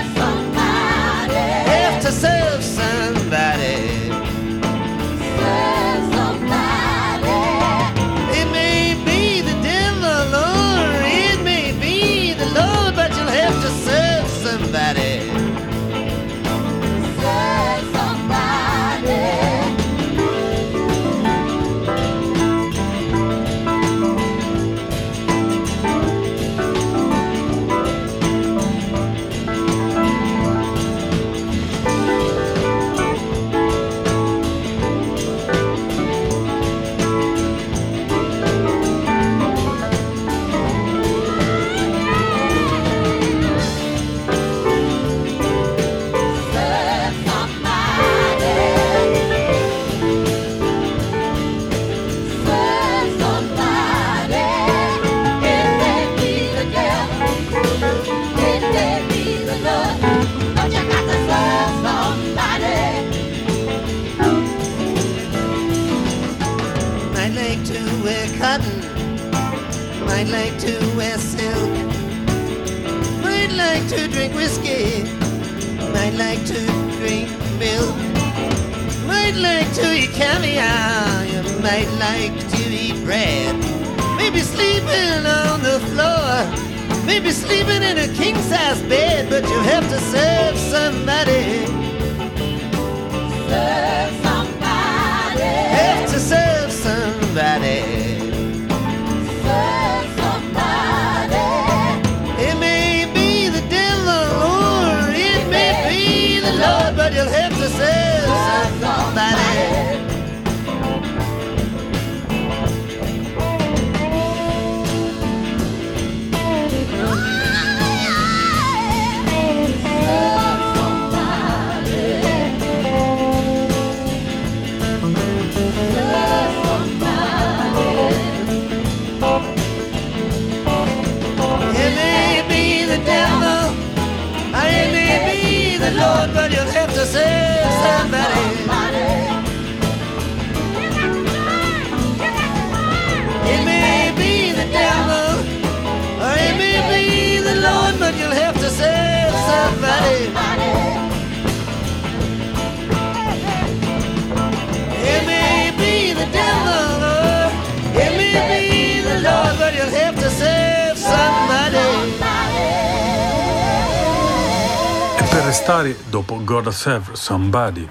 dopo 166.21 166.43
Gotta 166.45 166.71
Save 166.71 167.15
Somebody 167.15 167.89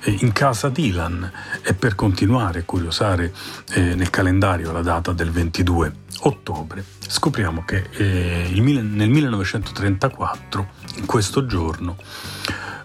eh, 0.00 0.16
in 0.20 0.32
casa 0.32 0.68
Dylan. 0.70 1.30
E 1.62 1.74
per 1.74 1.94
continuare 1.94 2.60
a 2.60 2.62
curiosare 2.64 3.32
eh, 3.72 3.94
nel 3.94 4.10
calendario 4.10 4.72
la 4.72 4.80
data 4.80 5.12
del 5.12 5.30
22 5.30 5.92
ottobre, 6.20 6.84
scopriamo 7.06 7.64
che 7.64 7.88
eh, 7.92 8.48
il 8.50 8.62
nel 8.62 9.10
1934, 9.10 10.68
in 10.96 11.06
questo 11.06 11.44
giorno, 11.46 11.96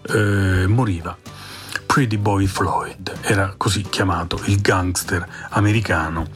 eh, 0.09 0.65
moriva 0.67 1.17
Pretty 1.85 2.17
Boy 2.17 2.45
Floyd, 2.45 3.19
era 3.21 3.53
così 3.55 3.83
chiamato 3.83 4.39
il 4.45 4.59
gangster 4.59 5.25
americano 5.49 6.27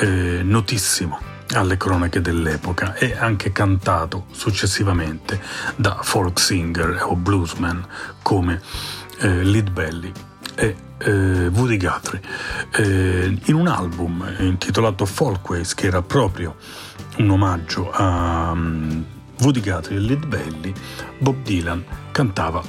eh, 0.00 0.42
notissimo 0.42 1.35
alle 1.54 1.76
cronache 1.76 2.20
dell'epoca 2.20 2.94
e 2.94 3.16
anche 3.16 3.52
cantato 3.52 4.26
successivamente 4.32 5.40
da 5.76 5.98
folk 6.02 6.40
singer 6.40 7.02
o 7.02 7.14
bluesman 7.14 7.86
come 8.22 8.60
eh, 9.18 9.42
Lead 9.42 9.70
Belly 9.70 10.12
e 10.54 10.76
eh, 10.98 11.46
Woody 11.48 11.76
Guthrie. 11.76 12.20
Eh, 12.72 13.38
in 13.44 13.54
un 13.54 13.68
album 13.68 14.26
intitolato 14.38 15.04
Folkways 15.06 15.74
che 15.74 15.86
era 15.86 16.02
proprio 16.02 16.56
un 17.18 17.30
omaggio 17.30 17.90
a 17.92 18.54
mm, 18.54 19.02
Woody 19.40 19.60
Guthrie 19.60 19.98
e 19.98 20.00
Lead 20.00 20.26
Belly 20.26 20.72
Bob 21.18 21.42
Dylan 21.42 21.84
cantava 22.10 22.62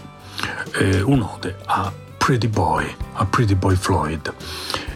eh, 0.73 1.01
un'ode 1.01 1.57
a 1.65 1.91
Pretty 2.17 2.47
Boy, 2.47 2.85
a 3.13 3.25
Pretty 3.25 3.55
Boy 3.55 3.75
Floyd. 3.75 4.33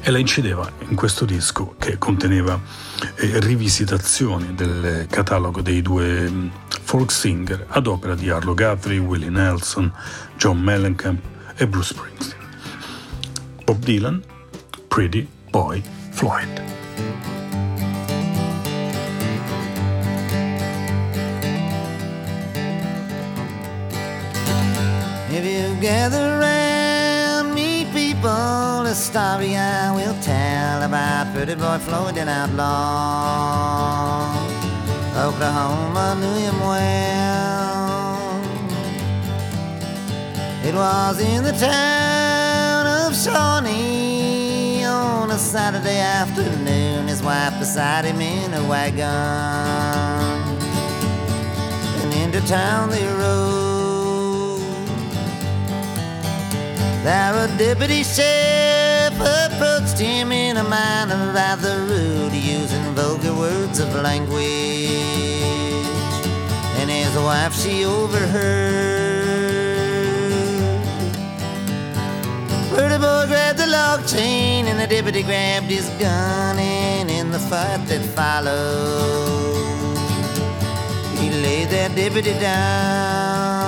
E 0.02 0.12
la 0.12 0.17
incideva 0.17 0.70
in 0.89 0.96
questo 0.96 1.24
disco 1.24 1.76
che 1.78 1.98
conteneva 1.98 2.60
eh, 3.16 3.40
rivisitazioni 3.40 4.54
del 4.56 5.08
catalogo 5.10 5.62
dei 5.62 5.82
due 5.82 6.30
mm, 6.30 6.48
folk 6.82 7.12
singer 7.12 7.66
ad 7.70 7.88
opera 7.88 8.16
di 8.16 8.30
Arlo 8.30 8.54
Guthrie, 8.54 9.00
Willie 9.00 9.30
Nelson, 9.30 9.92
John 10.38 10.60
Mellencamp 10.60 11.22
e 11.56 11.68
Bruce 11.68 11.94
Springsteen. 11.94 12.40
Bob 13.66 13.84
Dylan, 13.84 14.23
Pretty 14.88 15.28
Boy 15.50 15.82
Floyd. 16.12 16.62
If 25.34 25.46
you 25.46 25.80
gather 25.80 26.61
a 28.92 28.94
story 28.94 29.56
I 29.56 29.89
will 29.96 30.15
tell 30.21 30.83
about 30.83 31.33
pretty 31.33 31.56
boy 31.56 31.77
Floyd 31.77 32.17
and 32.17 32.29
outlaw. 32.29 32.67
Oklahoma 35.15 36.17
knew 36.19 36.35
him 36.46 36.60
well. 36.60 38.42
It 40.67 40.75
was 40.75 41.21
in 41.21 41.46
the 41.46 41.54
town 41.54 42.85
of 42.85 43.15
Shawnee 43.15 44.83
on 44.83 45.31
a 45.31 45.37
Saturday 45.37 46.00
afternoon. 46.00 47.08
His 47.08 47.23
wife 47.23 47.58
beside 47.60 48.04
him 48.04 48.19
in 48.19 48.54
a 48.54 48.63
wagon. 48.67 49.08
And 52.02 52.13
into 52.13 52.42
town 52.46 52.89
they 52.89 53.06
rode. 53.06 53.62
There 57.06 57.35
a 57.46 57.48
deputy 57.58 58.04
sheriff 58.04 58.50
approached 59.20 60.00
him 60.00 60.32
in 60.32 60.58
a 60.58 60.64
manner 60.64 61.32
rather 61.34 61.80
rude, 61.86 62.34
using 62.34 62.84
vulgar 62.94 63.34
words 63.34 63.80
of 63.80 63.94
language. 63.96 64.46
And 66.80 66.90
his 66.90 67.16
wife, 67.16 67.54
she 67.54 67.86
overheard. 67.86 69.12
Pretty 72.74 72.98
boy 72.98 73.26
grabbed 73.28 73.60
the 73.60 73.68
log 73.68 74.08
chain, 74.08 74.66
and 74.68 74.80
the 74.80 74.88
deputy 74.88 75.24
grabbed 75.24 75.68
his 75.68 75.90
gun, 76.00 76.58
and 76.58 77.12
in 77.12 77.32
the 77.32 77.40
fight 77.40 77.86
that 77.88 78.04
followed, 78.16 79.98
he 81.20 81.30
laid 81.30 81.70
that 81.70 81.96
deputy 81.96 82.34
down. 82.40 83.61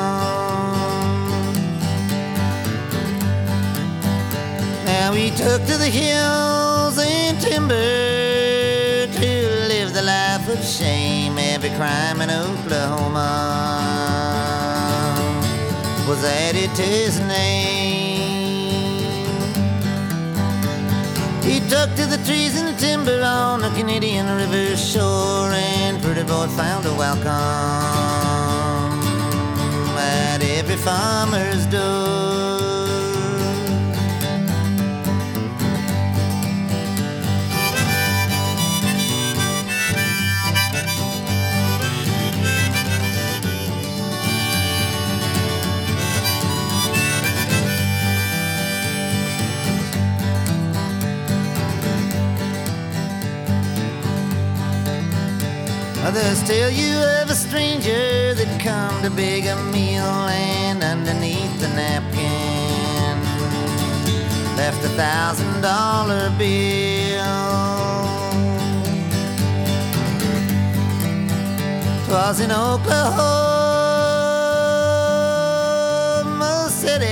Now 4.99 5.11
he 5.13 5.31
took 5.31 5.61
to 5.65 5.75
the 5.85 5.89
hills 6.01 6.99
and 6.99 7.41
timber 7.41 9.07
to 9.19 9.29
live 9.71 9.91
the 9.91 10.03
life 10.03 10.47
of 10.47 10.63
shame. 10.63 11.35
Every 11.39 11.71
crime 11.79 12.21
in 12.21 12.29
Oklahoma 12.29 13.31
was 16.07 16.23
added 16.23 16.69
to 16.75 16.83
his 16.83 17.19
name. 17.21 18.03
He 21.41 21.59
took 21.73 21.89
to 21.99 22.05
the 22.05 22.19
trees 22.27 22.53
and 22.59 22.67
the 22.71 22.77
timber 22.79 23.19
on 23.23 23.61
the 23.61 23.71
Canadian 23.71 24.27
River 24.41 24.77
shore, 24.77 25.49
and 25.51 26.01
pretty 26.03 26.23
boy 26.23 26.47
found 26.61 26.85
a 26.85 26.93
welcome 26.93 27.33
at 29.97 30.41
every 30.43 30.77
farmer's 30.77 31.65
door. 31.65 32.32
Others 56.15 56.43
tell 56.43 56.69
you 56.69 56.95
of 57.23 57.31
a 57.31 57.33
stranger 57.33 58.35
that 58.35 58.61
come 58.61 59.01
to 59.01 59.09
beg 59.09 59.47
a 59.47 59.55
meal 59.73 60.05
and 60.29 60.83
underneath 60.83 61.59
the 61.59 61.67
napkin 61.69 63.17
left 64.55 64.85
a 64.85 64.89
thousand 64.89 65.61
dollar 65.61 66.29
bill. 66.37 67.17
Twas 72.05 72.41
in 72.41 72.51
Oklahoma 72.51 73.49
City. 76.69 77.05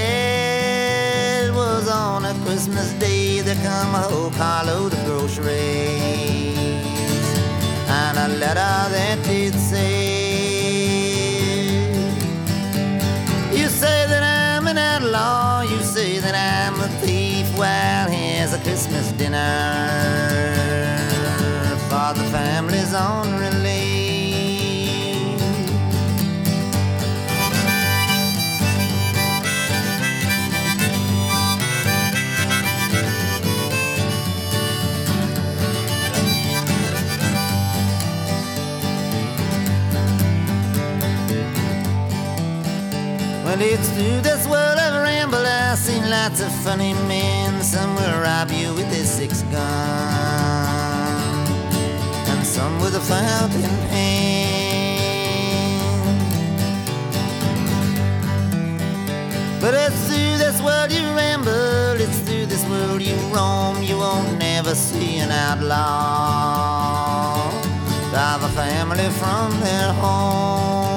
It 1.47 1.51
was 1.55 1.89
on 1.89 2.25
a 2.25 2.35
Christmas 2.45 2.93
day. 2.99 3.41
There 3.41 3.55
come 3.63 3.95
a 3.95 4.01
whole 4.01 4.29
carload 4.29 4.93
of 4.93 5.03
groceries. 5.05 6.70
And 8.13 8.19
a 8.19 8.27
letter 8.39 8.55
that 8.55 9.23
did 9.23 9.53
say, 9.53 9.85
You 13.57 13.69
say 13.69 14.05
that 14.05 14.21
I'm 14.21 14.67
an 14.67 14.77
outlaw. 14.77 15.61
You 15.61 15.79
say 15.79 16.19
that 16.19 16.35
I'm 16.35 16.77
a 16.81 16.89
thief. 16.99 17.47
Well, 17.57 18.09
here's 18.09 18.51
a 18.51 18.59
Christmas 18.59 19.13
dinner 19.13 19.37
for 21.87 22.13
the 22.13 22.25
families 22.31 22.93
on 22.93 23.31
relief. 23.39 23.70
It's 43.61 43.89
through 43.89 44.21
this 44.21 44.47
world 44.47 44.79
of 44.79 45.03
ramble. 45.03 45.45
I've 45.45 45.77
seen 45.77 46.09
lots 46.09 46.41
of 46.41 46.51
funny 46.63 46.93
men. 47.07 47.61
Some 47.61 47.95
will 47.95 48.21
rob 48.21 48.49
you 48.51 48.73
with 48.73 48.91
a 48.91 49.05
six 49.05 49.43
gun, 49.43 49.61
and 52.31 52.45
some 52.45 52.79
with 52.81 52.95
a 52.95 53.01
fountain 53.01 53.61
pen. 53.89 54.21
But 59.61 59.73
it's 59.75 60.07
through 60.07 60.37
this 60.37 60.61
world 60.61 60.91
you 60.91 61.03
ramble. 61.13 62.01
It's 62.01 62.19
through 62.19 62.47
this 62.47 62.65
world 62.67 63.01
you 63.01 63.15
roam. 63.33 63.83
You 63.83 63.97
won't 63.97 64.37
never 64.39 64.73
see 64.75 65.17
an 65.17 65.31
outlaw 65.31 66.81
drive 68.11 68.43
a 68.43 68.49
family 68.49 69.09
from 69.21 69.57
their 69.61 69.93
home. 69.93 70.90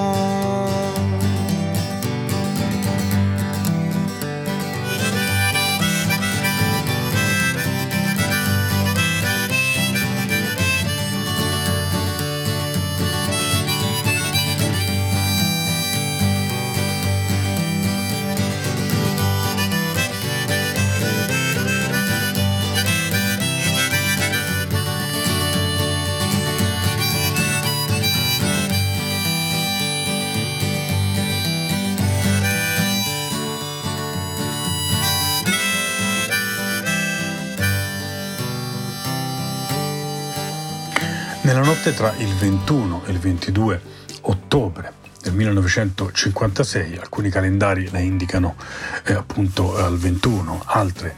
Notte 41.85 41.99
tra 41.99 42.15
il 42.17 42.33
21 42.33 43.03
e 43.05 43.11
il 43.11 43.19
22 43.19 43.81
ottobre 44.23 44.95
del 45.21 45.35
1956, 45.35 46.97
alcuni 46.97 47.29
calendari 47.29 47.91
la 47.91 47.99
indicano 47.99 48.57
eh, 49.05 49.13
appunto 49.13 49.77
al 49.77 49.99
21, 49.99 50.63
altre 50.65 51.15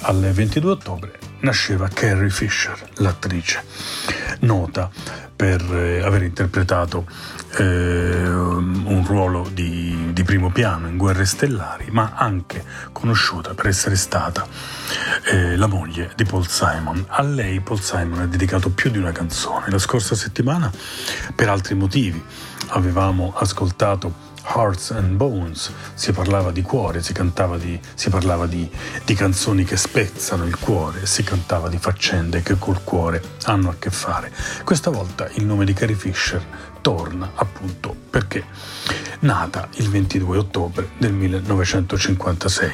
al 0.00 0.20
22 0.20 0.70
ottobre, 0.70 1.18
nasceva 1.40 1.88
Carrie 1.88 2.28
Fisher, 2.28 2.78
l'attrice, 2.96 3.64
nota 4.40 4.90
per 5.34 5.62
eh, 5.74 6.02
aver 6.02 6.24
interpretato 6.24 7.06
eh, 7.56 8.28
un 8.28 9.04
ruolo 9.06 9.48
di, 9.52 10.10
di 10.12 10.22
primo 10.22 10.50
piano 10.50 10.88
in 10.88 10.96
Guerre 10.96 11.24
Stellari, 11.24 11.88
ma 11.90 12.12
anche 12.14 12.64
conosciuta 12.92 13.54
per 13.54 13.66
essere 13.66 13.96
stata 13.96 14.46
eh, 15.30 15.56
la 15.56 15.66
moglie 15.66 16.12
di 16.16 16.24
Paul 16.24 16.46
Simon. 16.46 17.04
A 17.08 17.22
lei 17.22 17.60
Paul 17.60 17.80
Simon 17.80 18.20
ha 18.20 18.26
dedicato 18.26 18.70
più 18.70 18.90
di 18.90 18.98
una 18.98 19.12
canzone. 19.12 19.70
La 19.70 19.78
scorsa 19.78 20.14
settimana, 20.14 20.70
per 21.34 21.48
altri 21.48 21.74
motivi, 21.74 22.22
avevamo 22.68 23.32
ascoltato 23.36 24.28
Hearts 24.42 24.90
and 24.92 25.16
Bones, 25.16 25.70
si 25.94 26.12
parlava 26.12 26.50
di 26.50 26.62
cuore, 26.62 27.02
si, 27.02 27.12
di, 27.12 27.80
si 27.94 28.10
parlava 28.10 28.46
di, 28.46 28.68
di 29.04 29.14
canzoni 29.14 29.64
che 29.64 29.76
spezzano 29.76 30.44
il 30.44 30.58
cuore, 30.58 31.06
si 31.06 31.22
cantava 31.22 31.68
di 31.68 31.78
faccende 31.78 32.42
che 32.42 32.58
col 32.58 32.82
cuore 32.82 33.22
hanno 33.44 33.70
a 33.70 33.76
che 33.78 33.90
fare. 33.90 34.32
Questa 34.64 34.90
volta 34.90 35.28
il 35.34 35.44
nome 35.44 35.64
di 35.64 35.72
Carrie 35.72 35.94
Fisher 35.94 36.44
torna 36.80 37.32
appunto 37.34 37.94
perché 38.10 38.44
nata 39.20 39.68
il 39.76 39.88
22 39.88 40.38
ottobre 40.38 40.90
del 40.98 41.12
1956. 41.12 42.72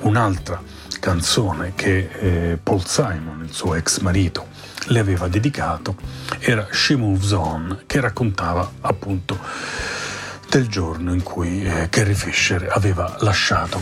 Un'altra 0.00 0.60
canzone 1.00 1.72
che 1.74 2.08
eh, 2.12 2.58
Paul 2.62 2.84
Simon, 2.86 3.44
il 3.44 3.52
suo 3.52 3.74
ex 3.74 3.98
marito, 4.00 4.48
le 4.88 4.98
aveva 4.98 5.28
dedicato 5.28 5.96
era 6.38 6.68
She 6.70 6.96
Moves 6.96 7.32
On, 7.32 7.82
che 7.86 8.00
raccontava 8.00 8.70
appunto 8.80 9.38
del 10.48 10.68
giorno 10.68 11.12
in 11.12 11.22
cui 11.22 11.64
eh, 11.64 11.88
Carrie 11.90 12.14
Fisher 12.14 12.68
aveva 12.70 13.16
lasciato 13.20 13.80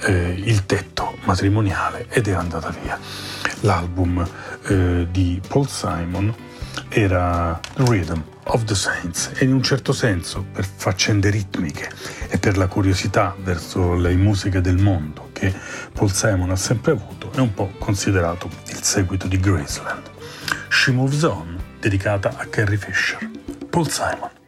eh, 0.00 0.34
il 0.44 0.66
tetto 0.66 1.16
matrimoniale 1.24 2.06
ed 2.08 2.26
era 2.26 2.40
andata 2.40 2.70
via. 2.70 2.98
L'album 3.60 4.26
eh, 4.66 5.06
di 5.10 5.40
Paul 5.46 5.68
Simon 5.68 6.34
era 6.88 7.58
Rhythm 7.76 8.31
of 8.44 8.64
the 8.64 8.74
Saints 8.74 9.30
e 9.34 9.44
in 9.44 9.52
un 9.52 9.62
certo 9.62 9.92
senso 9.92 10.44
per 10.52 10.64
faccende 10.64 11.30
ritmiche 11.30 11.90
e 12.28 12.38
per 12.38 12.56
la 12.56 12.66
curiosità 12.66 13.34
verso 13.38 13.94
le 13.94 14.14
musiche 14.14 14.60
del 14.60 14.78
mondo 14.78 15.30
che 15.32 15.52
Paul 15.92 16.12
Simon 16.12 16.50
ha 16.50 16.56
sempre 16.56 16.92
avuto 16.92 17.30
è 17.32 17.40
un 17.40 17.54
po' 17.54 17.72
considerato 17.78 18.48
il 18.68 18.82
seguito 18.82 19.26
di 19.28 19.38
Graceland. 19.38 20.10
She 20.68 20.90
Moves 20.90 21.22
On, 21.22 21.60
dedicata 21.78 22.34
a 22.36 22.46
Carrie 22.46 22.78
Fisher. 22.78 23.30
Paul 23.70 23.88
Simon. 23.88 24.41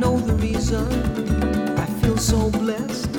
Know 0.00 0.18
the 0.18 0.34
reason. 0.34 0.86
I 1.78 1.86
feel 2.00 2.16
so 2.18 2.50
blessed. 2.50 3.14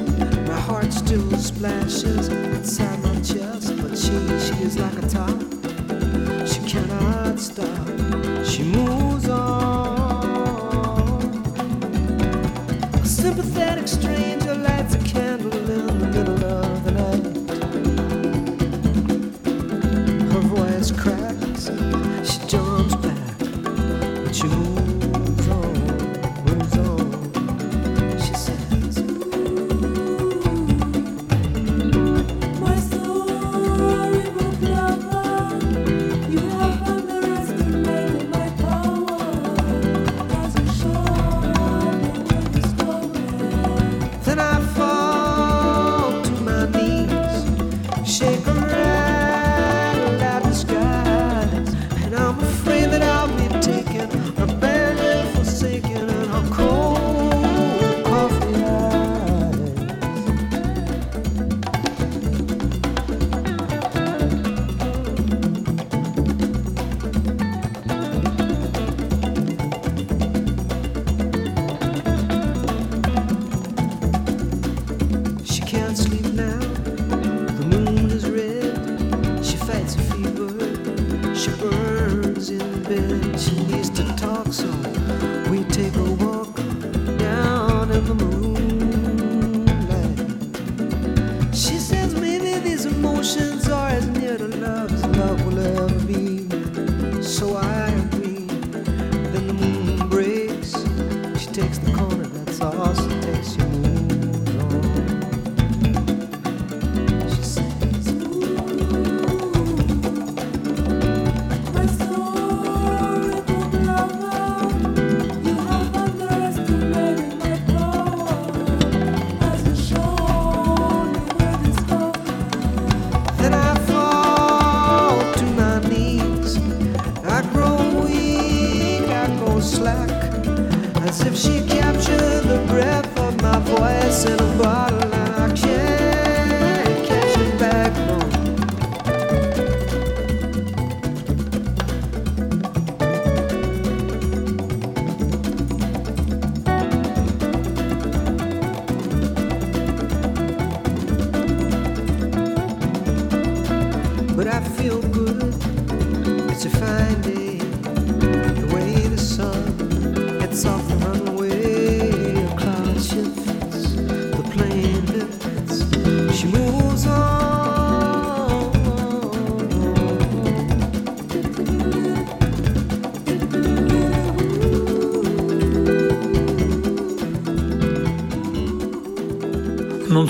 My 0.48 0.60
heart 0.60 0.94
still 0.94 1.32
splashes 1.38 2.28
inside 2.28 3.00
my 3.04 3.16
chest, 3.22 3.76
but 3.82 3.98
she, 3.98 4.16
she 4.46 4.56
is 4.64 4.78
like 4.78 4.98
a 5.04 5.08
top. 5.08 5.40
She 6.48 6.60
cannot 6.72 7.40
stop. 7.40 7.88
She 8.46 8.64
moves 8.64 8.97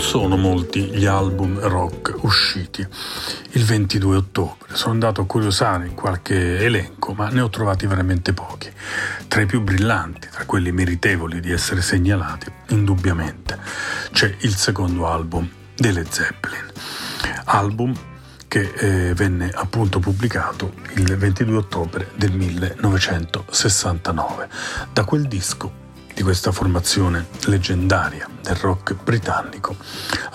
sono 0.08 0.38
molti 0.38 0.86
gli 0.86 1.06
album 1.06 1.60
rock 1.60 2.16
usciti 2.22 2.88
il 3.52 3.66
22 3.66 4.16
ottobre. 4.16 4.74
Sono 4.74 4.94
andato 4.94 5.20
a 5.20 5.26
curiosare 5.26 5.86
in 5.86 5.96
qualche 5.96 6.60
elenco, 6.60 7.12
ma 7.12 7.28
ne 7.28 7.42
ho 7.42 7.50
trovati 7.50 7.86
veramente 7.88 8.32
pochi. 8.32 8.72
Tra 9.28 9.42
i 9.42 9.46
più 9.46 9.62
brillanti, 9.62 10.30
tra 10.32 10.46
quelli 10.46 10.72
meritevoli 10.72 11.42
di 11.42 11.52
essere 11.52 11.82
segnalati, 11.82 12.50
indubbiamente, 12.70 13.60
c'è 14.14 14.34
il 14.40 14.56
secondo 14.56 15.08
album 15.08 15.46
delle 15.76 16.06
Zeppelin. 16.08 16.72
Album 17.44 17.94
che 18.48 18.72
eh, 18.78 19.14
venne 19.14 19.52
appunto 19.54 20.00
pubblicato 20.00 20.72
il 20.96 21.18
22 21.18 21.58
ottobre 21.58 22.12
del 22.16 22.32
1969. 22.32 24.48
Da 24.94 25.04
quel 25.04 25.28
disco 25.28 25.84
di 26.18 26.24
questa 26.24 26.52
formazione 26.52 27.28
leggendaria 27.46 28.28
del 28.42 28.56
rock 28.56 28.96
britannico, 28.96 29.67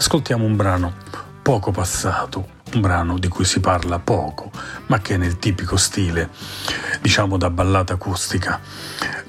ascoltiamo 0.02 0.44
un 0.44 0.56
brano 0.56 0.94
poco 1.42 1.70
passato, 1.70 2.48
un 2.72 2.80
brano 2.80 3.20
di 3.20 3.28
cui 3.28 3.44
si 3.44 3.60
parla 3.60 4.00
poco, 4.00 4.50
ma 4.86 4.98
che 4.98 5.14
è 5.14 5.16
nel 5.16 5.38
tipico 5.38 5.76
stile, 5.76 6.28
diciamo 7.00 7.36
da 7.36 7.50
ballata 7.50 7.92
acustica, 7.92 8.60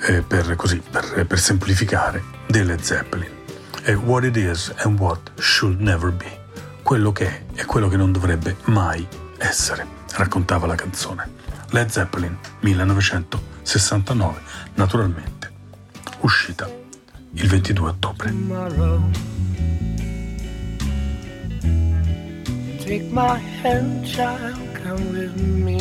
eh, 0.07 0.23
per, 0.23 0.55
così, 0.55 0.81
per, 0.89 1.27
per 1.27 1.39
semplificare, 1.39 2.23
delle 2.47 2.81
Zeppelin. 2.81 3.29
È 3.83 3.93
What 3.93 4.23
It 4.23 4.35
Is 4.35 4.73
and 4.77 4.99
What 4.99 5.33
Should 5.37 5.79
Never 5.79 6.11
Be, 6.11 6.45
quello 6.81 7.11
che 7.11 7.27
è 7.27 7.43
e 7.53 7.65
quello 7.65 7.87
che 7.87 7.95
non 7.97 8.11
dovrebbe 8.11 8.57
mai 8.65 9.07
essere, 9.37 9.85
raccontava 10.15 10.65
la 10.65 10.75
canzone. 10.75 11.29
Led 11.69 11.89
Zeppelin 11.89 12.35
1969, 12.61 14.41
naturalmente 14.73 15.51
uscita 16.21 16.67
il 17.33 17.47
22 17.47 17.89
ottobre. 17.89 18.33
Take 22.93 23.09
my 23.09 23.39
hand, 23.39 24.05
child, 24.05 24.59
come 24.75 25.03
with 25.13 25.35
me. 25.41 25.79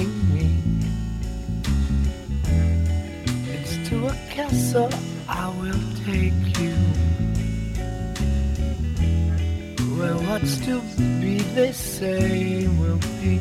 It's 3.53 3.77
to 3.91 4.07
a 4.07 4.15
castle 4.31 4.89
I 5.29 5.51
will 5.61 5.85
take 6.07 6.43
you. 6.59 6.73
Where 9.95 10.17
what's 10.27 10.57
to 10.65 10.81
be, 11.21 11.41
they 11.55 11.73
say, 11.73 12.67
will 12.81 12.97
be. 13.21 13.37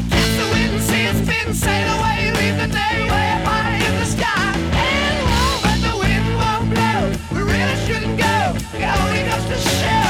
Against 0.00 0.34
the 0.40 0.46
wind, 0.54 0.74
a 0.74 0.80
spin, 0.80 1.54
sail 1.54 1.88
away, 1.98 2.32
leave 2.38 2.56
the 2.62 2.68
day 2.80 2.96
way 3.12 3.26
up 3.36 3.46
high 3.46 3.76
in 3.86 3.94
the 4.00 4.06
sky. 4.06 4.58
And 4.90 5.18
won't 5.30 5.60
let 5.66 5.78
the 5.86 5.94
wind 6.02 6.26
won't 6.42 6.66
blow. 6.74 7.00
We 7.30 7.40
really 7.52 7.76
shouldn't 7.86 8.18
go. 8.18 8.36
It 8.74 8.88
only 8.98 9.22
goes 9.30 9.46
to 9.52 9.58
show 9.70 10.06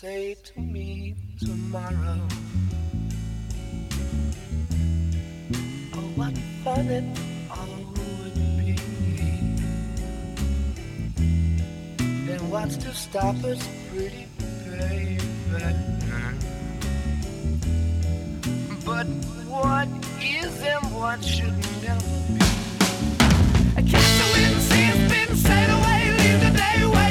say 0.00 0.36
to 0.44 0.60
me 0.60 1.12
tomorrow, 1.40 2.20
Oh, 5.92 6.08
what 6.14 6.38
fun 6.62 6.86
it 6.86 7.04
all 7.50 7.66
would 7.96 8.34
be. 8.58 8.76
Then 12.26 12.48
what's 12.48 12.76
to 12.76 12.94
stop 12.94 13.42
us, 13.42 13.68
pretty 13.90 14.28
baby? 14.38 15.18
But 18.86 19.08
what 19.50 19.88
is 20.22 20.62
and 20.62 20.94
what 20.94 21.24
should 21.24 21.58
never 21.82 22.14
be? 22.34 22.46
I 23.76 23.82
catch 23.82 24.10
the 24.20 24.26
wind, 24.32 24.60
see 24.62 24.84
it 24.92 25.10
spin, 25.10 25.36
sail 25.36 25.70
away, 25.76 26.00
leave 26.18 26.40
the 26.46 26.52
day 26.56 26.86
way 26.86 27.07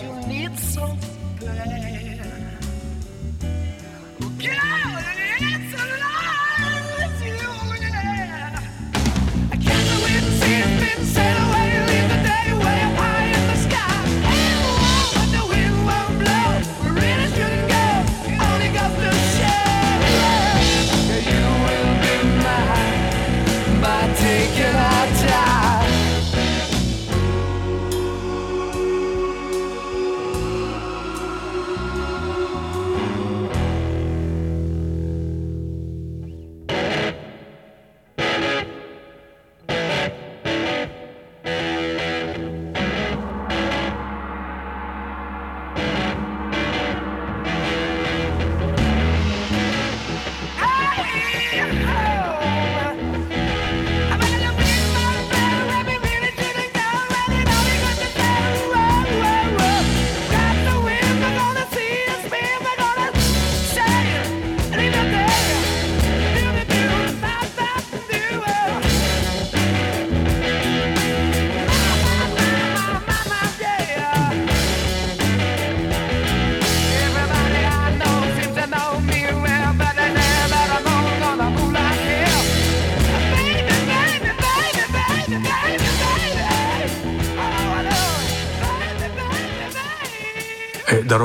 you 0.00 0.12
need 0.26 0.58
so 0.58 0.86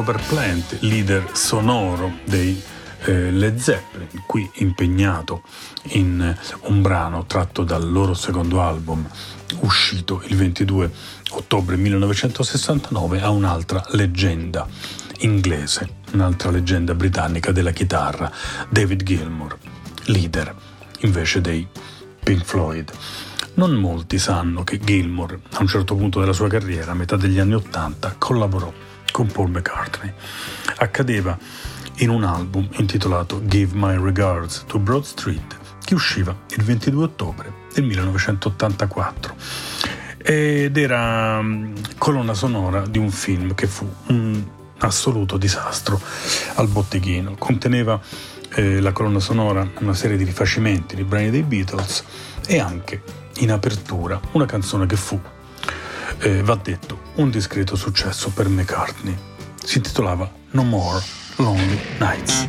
Robert 0.08 0.28
Plant, 0.30 0.78
leader 0.84 1.32
sonoro 1.34 2.20
dei 2.24 2.64
eh, 3.04 3.30
Led 3.30 3.58
Zeppelin, 3.58 4.08
qui 4.26 4.50
impegnato 4.54 5.44
in 5.96 6.22
eh, 6.22 6.38
un 6.70 6.82
brano 6.82 7.26
tratto 7.26 7.66
dal 7.66 7.92
loro 7.92 8.14
secondo 8.14 8.62
album 8.62 9.06
uscito 9.60 10.24
il 10.28 10.38
22 10.38 10.90
ottobre 11.32 11.76
1969 11.76 13.20
a 13.20 13.32
un'altra 13.32 13.84
leggenda 13.90 14.66
inglese, 15.20 15.96
un'altra 16.14 16.52
leggenda 16.52 16.96
britannica 16.96 17.52
della 17.52 17.72
chitarra, 17.72 18.32
David 18.70 19.04
Gilmour, 19.04 19.58
leader 20.06 20.56
invece 21.00 21.42
dei 21.42 21.68
Pink 22.24 22.46
Floyd. 22.46 22.94
Non 23.56 23.74
molti 23.74 24.20
sanno 24.20 24.64
che 24.64 24.80
Gilmour, 24.80 25.38
a 25.52 25.58
un 25.60 25.68
certo 25.68 25.96
punto 25.98 26.22
della 26.22 26.32
sua 26.32 26.48
carriera, 26.48 26.92
a 26.92 26.96
metà 26.96 27.18
degli 27.18 27.40
anni 27.40 27.56
Ottanta, 27.56 28.16
collaborò 28.18 28.72
con 29.18 29.32
Paul 29.32 29.50
McCartney. 29.50 30.14
Accadeva 30.76 31.36
in 31.98 32.10
un 32.10 32.24
album 32.24 32.68
intitolato 32.74 33.42
Give 33.48 33.76
My 33.76 33.98
Regards 33.98 34.66
to 34.68 34.78
Broad 34.78 35.06
Street, 35.06 35.58
che 35.84 35.96
usciva 35.96 36.36
il 36.56 36.64
22 36.64 37.04
ottobre 37.04 37.52
del 37.74 37.86
1984 37.86 39.36
ed 40.20 40.78
era 40.78 41.42
mm, 41.42 41.74
colonna 41.98 42.36
sonora 42.36 42.86
di 42.86 43.00
un 43.00 43.10
film 43.10 43.56
che 43.56 43.66
fu 43.66 43.92
un 44.10 44.44
assoluto 44.78 45.38
disastro 45.38 46.00
al 46.54 46.68
botteghino. 46.68 47.34
Conteneva 47.40 48.00
eh, 48.54 48.80
la 48.80 48.92
colonna 48.92 49.20
sonora 49.20 49.68
una 49.80 49.96
serie 49.96 50.18
di 50.18 50.26
rifacimenti 50.26 50.96
di 50.96 51.04
brani 51.04 51.32
dei 51.32 51.42
Beatles 51.42 52.04
e 52.46 52.60
anche 52.60 53.02
in 53.38 53.52
apertura 53.52 54.22
una 54.34 54.46
canzone 54.46 54.86
che 54.86 54.96
fu, 54.96 55.20
eh, 56.20 56.42
va 56.42 56.56
detto, 56.56 57.00
un 57.16 57.30
discreto 57.30 57.76
successo 57.76 58.32
per 58.32 58.48
McCartney. 58.48 59.18
Si 59.64 59.78
intitolava 59.78 60.32
No 60.52 60.64
More 60.64 61.04
Lonely 61.38 61.80
Nights. 62.00 62.48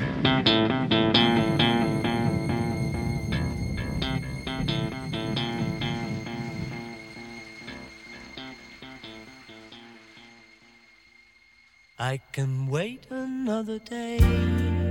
I 12.01 12.21
can 12.33 12.69
wait 12.69 13.07
another 13.11 13.81
day 13.81 14.88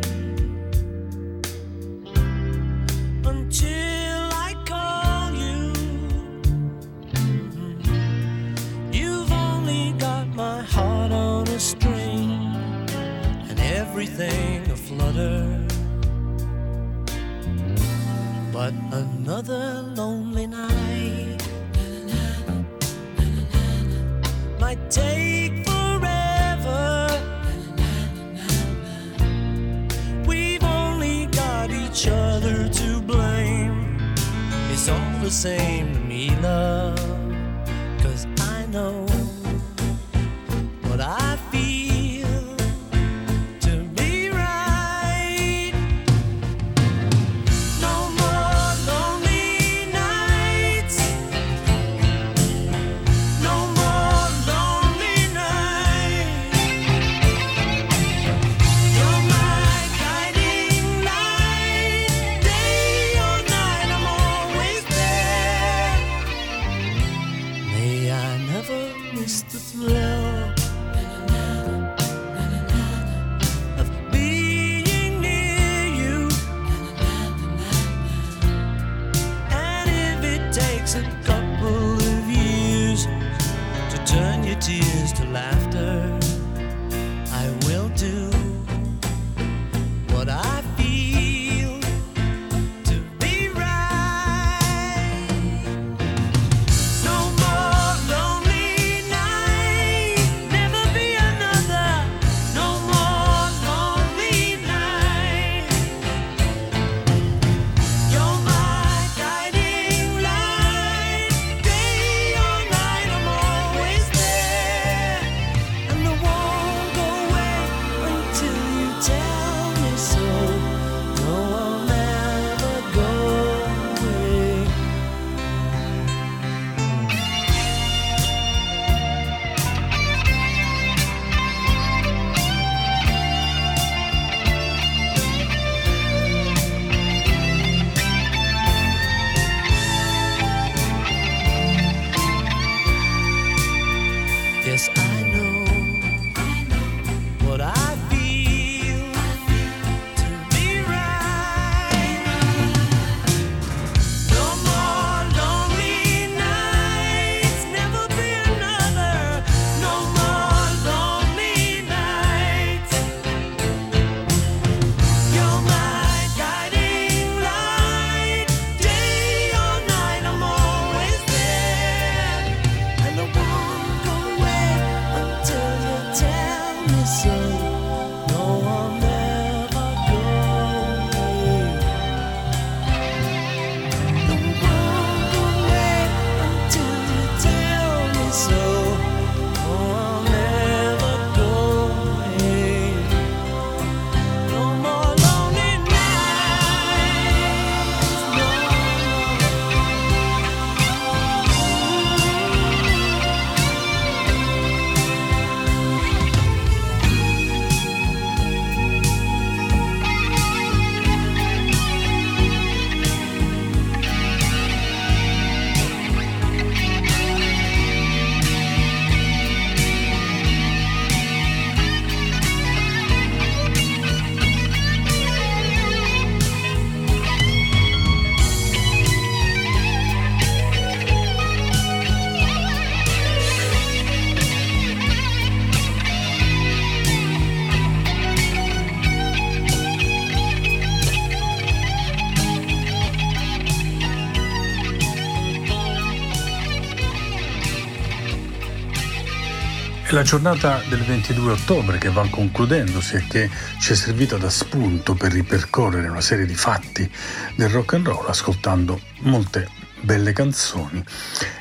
giornata 250.27 250.81
del 250.89 251.05
22 251.05 251.53
ottobre 251.53 251.97
che 251.99 252.09
va 252.09 252.27
concludendosi 252.29 253.15
e 253.15 253.27
che 253.29 253.49
ci 253.79 253.93
è 253.93 253.95
servita 253.95 254.35
da 254.35 254.49
spunto 254.49 255.13
per 255.13 255.31
ripercorrere 255.31 256.09
una 256.09 256.19
serie 256.19 256.45
di 256.45 256.53
fatti 256.53 257.09
del 257.55 257.69
rock 257.69 257.93
and 257.93 258.07
roll 258.07 258.27
ascoltando 258.27 258.99
molte 259.19 259.69
belle 260.01 260.33
canzoni. 260.33 261.01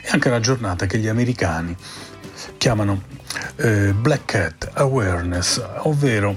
È 0.02 0.08
anche 0.10 0.26
una 0.26 0.40
giornata 0.40 0.86
che 0.86 0.98
gli 0.98 1.06
americani 1.06 1.76
chiamano 2.58 3.04
eh, 3.54 3.92
Black 3.92 4.24
Cat 4.24 4.70
Awareness, 4.74 5.62
ovvero 5.82 6.36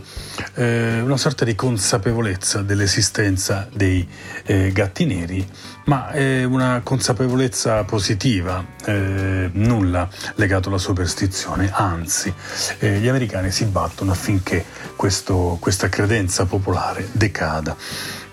eh, 0.59 0.99
una 0.99 1.15
sorta 1.15 1.45
di 1.45 1.55
consapevolezza 1.55 2.61
dell'esistenza 2.61 3.69
dei 3.73 4.05
eh, 4.43 4.71
gatti 4.73 5.05
neri, 5.05 5.47
ma 5.85 6.11
è 6.11 6.43
una 6.43 6.81
consapevolezza 6.83 7.85
positiva, 7.85 8.63
eh, 8.85 9.49
nulla 9.53 10.09
legato 10.35 10.67
alla 10.67 10.77
superstizione, 10.77 11.69
anzi 11.73 12.33
eh, 12.79 12.99
gli 12.99 13.07
americani 13.07 13.51
si 13.51 13.63
battono 13.65 14.11
affinché 14.11 14.65
questo- 14.97 15.57
questa 15.61 15.87
credenza 15.87 16.45
popolare 16.45 17.07
decada. 17.13 17.75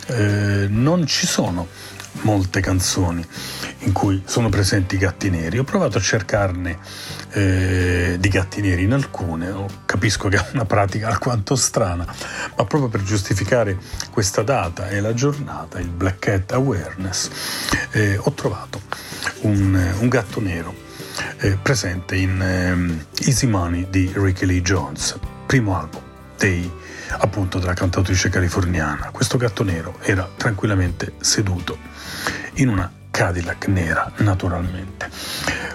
Eh, 0.09 0.67
non 0.69 1.07
ci 1.07 1.27
sono 1.27 1.69
molte 2.23 2.61
canzoni 2.61 3.25
in 3.81 3.93
cui 3.93 4.23
sono 4.25 4.49
presenti 4.49 4.97
i 4.97 4.99
gatti 4.99 5.31
neri. 5.31 5.59
Ho 5.59 5.65
provato 5.65 5.99
a 5.99 6.01
cercarne 6.01 6.79
eh, 7.33 8.17
di 8.19 8.29
gatti 8.29 8.61
neri 8.61 8.85
in 8.85 8.93
alcune, 8.93 9.51
Oh, 9.51 9.69
capisco 9.85 10.29
che 10.29 10.37
è 10.37 10.45
una 10.53 10.65
pratica 10.65 11.09
alquanto 11.09 11.57
strana, 11.57 12.05
ma 12.05 12.65
proprio 12.65 12.89
per 12.89 13.03
giustificare 13.03 13.79
questa 14.11 14.43
data 14.43 14.89
e 14.89 15.01
la 15.01 15.15
giornata, 15.15 15.79
il 15.79 15.89
Black 15.89 16.19
Cat 16.19 16.53
Awareness, 16.53 17.31
eh, 17.91 18.17
ho 18.17 18.33
trovato 18.33 18.81
un, 19.43 19.95
un 19.99 20.09
gatto 20.09 20.41
nero 20.41 20.75
eh, 21.39 21.59
presente 21.61 22.17
in 22.17 22.41
ehm, 22.41 23.05
Easy 23.21 23.47
Money 23.47 23.87
di 23.89 24.11
Ricky 24.15 24.47
Lee 24.47 24.63
Jones, 24.63 25.19
primo 25.47 25.79
album 25.79 26.03
dei 26.39 26.71
appunto 27.19 27.59
della 27.59 27.75
cantautrice 27.75 28.29
californiana. 28.29 29.11
Questo 29.11 29.37
gatto 29.39 29.63
nero 29.63 29.99
era 30.03 30.29
tranquillamente 30.37 31.15
seduto 31.21 31.79
in 32.55 32.69
una 32.69 32.91
Cadillac 33.17 33.69
nera, 33.69 34.13
naturalmente. 34.19 35.09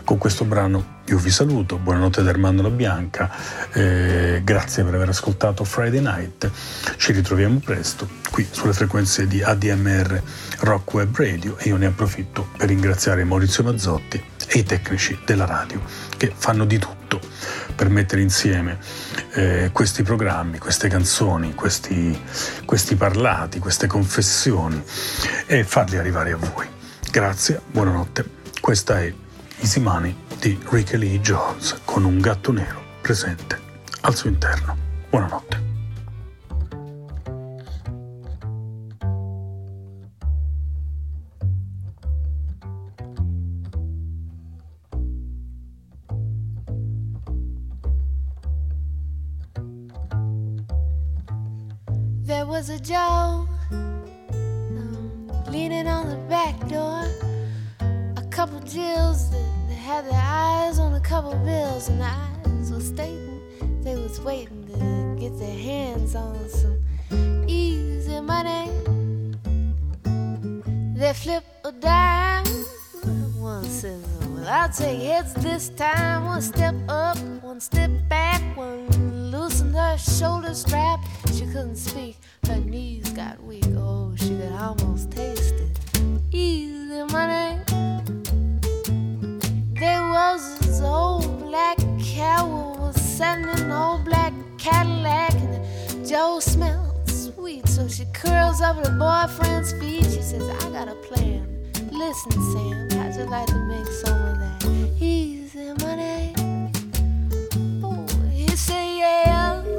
Con 0.04 0.20
questo 0.20 0.46
brano 0.46 1.00
io 1.06 1.18
vi 1.18 1.32
saluto, 1.32 1.80
buonanotte 1.80 2.22
da 2.22 2.30
Armando 2.30 2.62
La 2.62 2.70
Bianca, 2.70 3.32
eh, 3.74 4.42
grazie 4.44 4.84
per 4.84 4.94
aver 4.94 5.10
ascoltato 5.10 5.64
Friday 5.64 6.02
Night, 6.02 6.52
ci 6.98 7.12
ritroviamo 7.14 7.58
presto 7.58 8.08
qui 8.30 8.48
sulle 8.48 8.74
frequenze 8.74 9.26
di 9.26 9.42
ADMR 9.42 10.22
Rock 10.60 10.94
Web 10.94 11.18
Radio 11.18 11.58
e 11.58 11.70
io 11.70 11.78
ne 11.78 11.88
approfitto 11.88 12.48
per 12.56 12.68
ringraziare 12.68 13.24
Maurizio 13.24 13.64
Mazzotti 13.64 14.24
e 14.46 14.60
i 14.60 14.64
tecnici 14.64 15.18
della 15.26 15.46
radio 15.46 15.82
che 16.18 16.32
fanno 16.36 16.66
di 16.66 16.78
tutto 16.78 17.20
per 17.74 17.90
mettere 17.90 18.22
insieme 18.22 18.78
eh, 19.34 19.72
questi 19.74 20.04
programmi, 20.04 20.60
queste 20.60 20.90
canzoni, 20.90 21.56
questi, 21.56 22.22
questi 22.66 22.96
parlati, 22.96 23.58
queste 23.58 23.88
confessioni 23.88 24.80
e 25.48 25.64
farli 25.64 25.98
arrivare 25.98 26.34
a 26.34 26.38
voi. 26.38 26.80
Grazie, 27.12 27.62
buonanotte. 27.70 28.24
Questa 28.62 29.02
è 29.02 29.14
Easy 29.58 29.82
Money 29.82 30.16
di 30.40 30.58
Ricky 30.70 30.96
Lee 30.96 31.20
Jones 31.20 31.82
con 31.84 32.06
un 32.06 32.22
gatto 32.22 32.54
nero 32.54 32.82
presente 33.02 33.60
al 34.00 34.16
suo 34.16 34.30
interno. 34.30 34.78
Buonanotte. 35.10 35.60
There 52.26 52.46
was 52.46 52.70
a 52.70 52.80
Joe 52.80 53.51
leaning 55.52 55.88
on 55.88 56.10
the 56.10 56.16
back 56.30 56.58
door. 56.70 57.04
A 58.16 58.24
couple 58.30 58.60
Jills 58.62 59.30
that, 59.32 59.76
had 59.76 60.06
their 60.06 60.14
eyes 60.24 60.80
on 60.80 60.94
a 60.94 61.02
couple 61.02 61.36
bills, 61.44 61.90
and 61.90 62.00
the 62.00 62.06
eyes 62.06 62.72
was 62.72 62.88
stating 62.88 63.42
they 63.84 63.96
was 63.96 64.22
waiting 64.22 64.66
to 64.68 65.20
get 65.20 65.38
their 65.40 65.58
hands 65.58 66.16
on 66.16 66.38
some 66.48 66.80
easy 67.48 68.20
money. 68.22 68.70
They 70.96 71.14
flip 71.14 71.44
a 71.66 71.72
dime. 71.72 72.46
One 73.38 73.66
says, 73.66 74.06
Well, 74.22 74.48
I'll 74.48 74.70
take 74.70 75.02
heads 75.02 75.34
this 75.34 75.70
time. 75.70 76.26
One 76.26 76.42
step 76.42 76.76
up, 76.88 77.18
one 77.42 77.60
step 77.60 77.90
back, 78.08 78.42
one 78.56 79.32
loosened 79.32 79.76
her 79.76 79.98
shoulder 79.98 80.54
strap. 80.54 81.00
She 81.34 81.46
couldn't 81.48 81.78
speak, 81.78 82.18
her 82.46 82.58
knees 82.58 83.10
got 83.10 83.42
weak. 83.44 83.66
Oh, 83.76 84.14
she 84.16 84.30
could 84.30 84.52
almost 84.52 85.12
taste. 85.12 85.41
Easy 86.34 87.04
money. 87.12 87.60
There 89.74 90.02
was 90.02 90.60
this 90.60 90.80
old 90.80 91.40
black 91.40 91.78
cow 92.00 92.78
was 92.80 92.96
sitting 92.96 93.44
in 93.44 93.50
an 93.50 93.72
old 93.72 94.06
black 94.06 94.32
Cadillac, 94.58 95.34
and 95.34 96.08
Joe 96.08 96.40
smelled 96.40 97.10
sweet. 97.10 97.68
So 97.68 97.88
she 97.90 98.06
curls 98.14 98.62
up 98.62 98.78
at 98.78 98.88
her 98.88 98.98
boyfriend's 98.98 99.74
feet. 99.74 100.06
She 100.06 100.22
says, 100.22 100.48
I 100.48 100.70
got 100.72 100.88
a 100.88 100.96
plan. 100.96 101.48
Listen, 101.92 102.32
Sam, 102.32 102.90
how'd 102.92 103.16
you 103.16 103.26
like 103.26 103.48
to 103.48 103.60
make 103.68 103.88
some 103.88 104.22
of 104.22 104.40
that 104.40 104.66
easy 105.02 105.74
money? 105.84 106.34
Oh, 107.84 108.08
he 108.32 108.48
say 108.56 109.00
yes. 109.00 109.71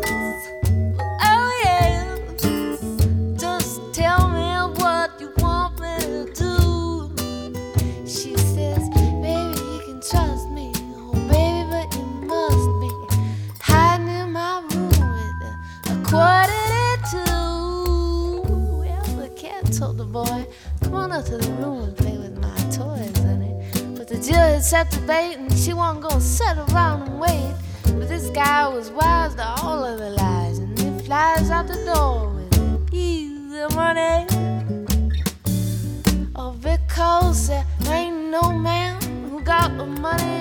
Set 24.73 24.91
the 24.91 25.01
bait 25.01 25.35
and 25.35 25.53
she 25.53 25.75
wasn't 25.75 26.01
gonna 26.03 26.19
sit 26.19 26.57
around 26.57 27.03
and 27.03 27.21
wait. 27.21 27.55
But 27.83 28.09
this 28.09 28.31
guy 28.31 28.67
was 28.67 28.91
wise 28.91 29.35
to 29.35 29.47
all 29.63 29.85
of 29.85 29.99
the 29.99 30.09
lies 30.13 30.61
and 30.61 30.79
he 30.79 30.99
flies 31.05 31.51
out 31.51 31.69
the 31.69 31.77
door 31.85 32.31
with 32.31 32.89
easy 32.91 33.67
money. 33.75 34.27
Oh, 36.35 36.53
because 36.53 37.49
there 37.49 37.67
ain't 37.91 38.31
no 38.31 38.51
man 38.51 38.99
who 39.29 39.43
got 39.43 39.77
the 39.77 39.85
money 39.85 40.32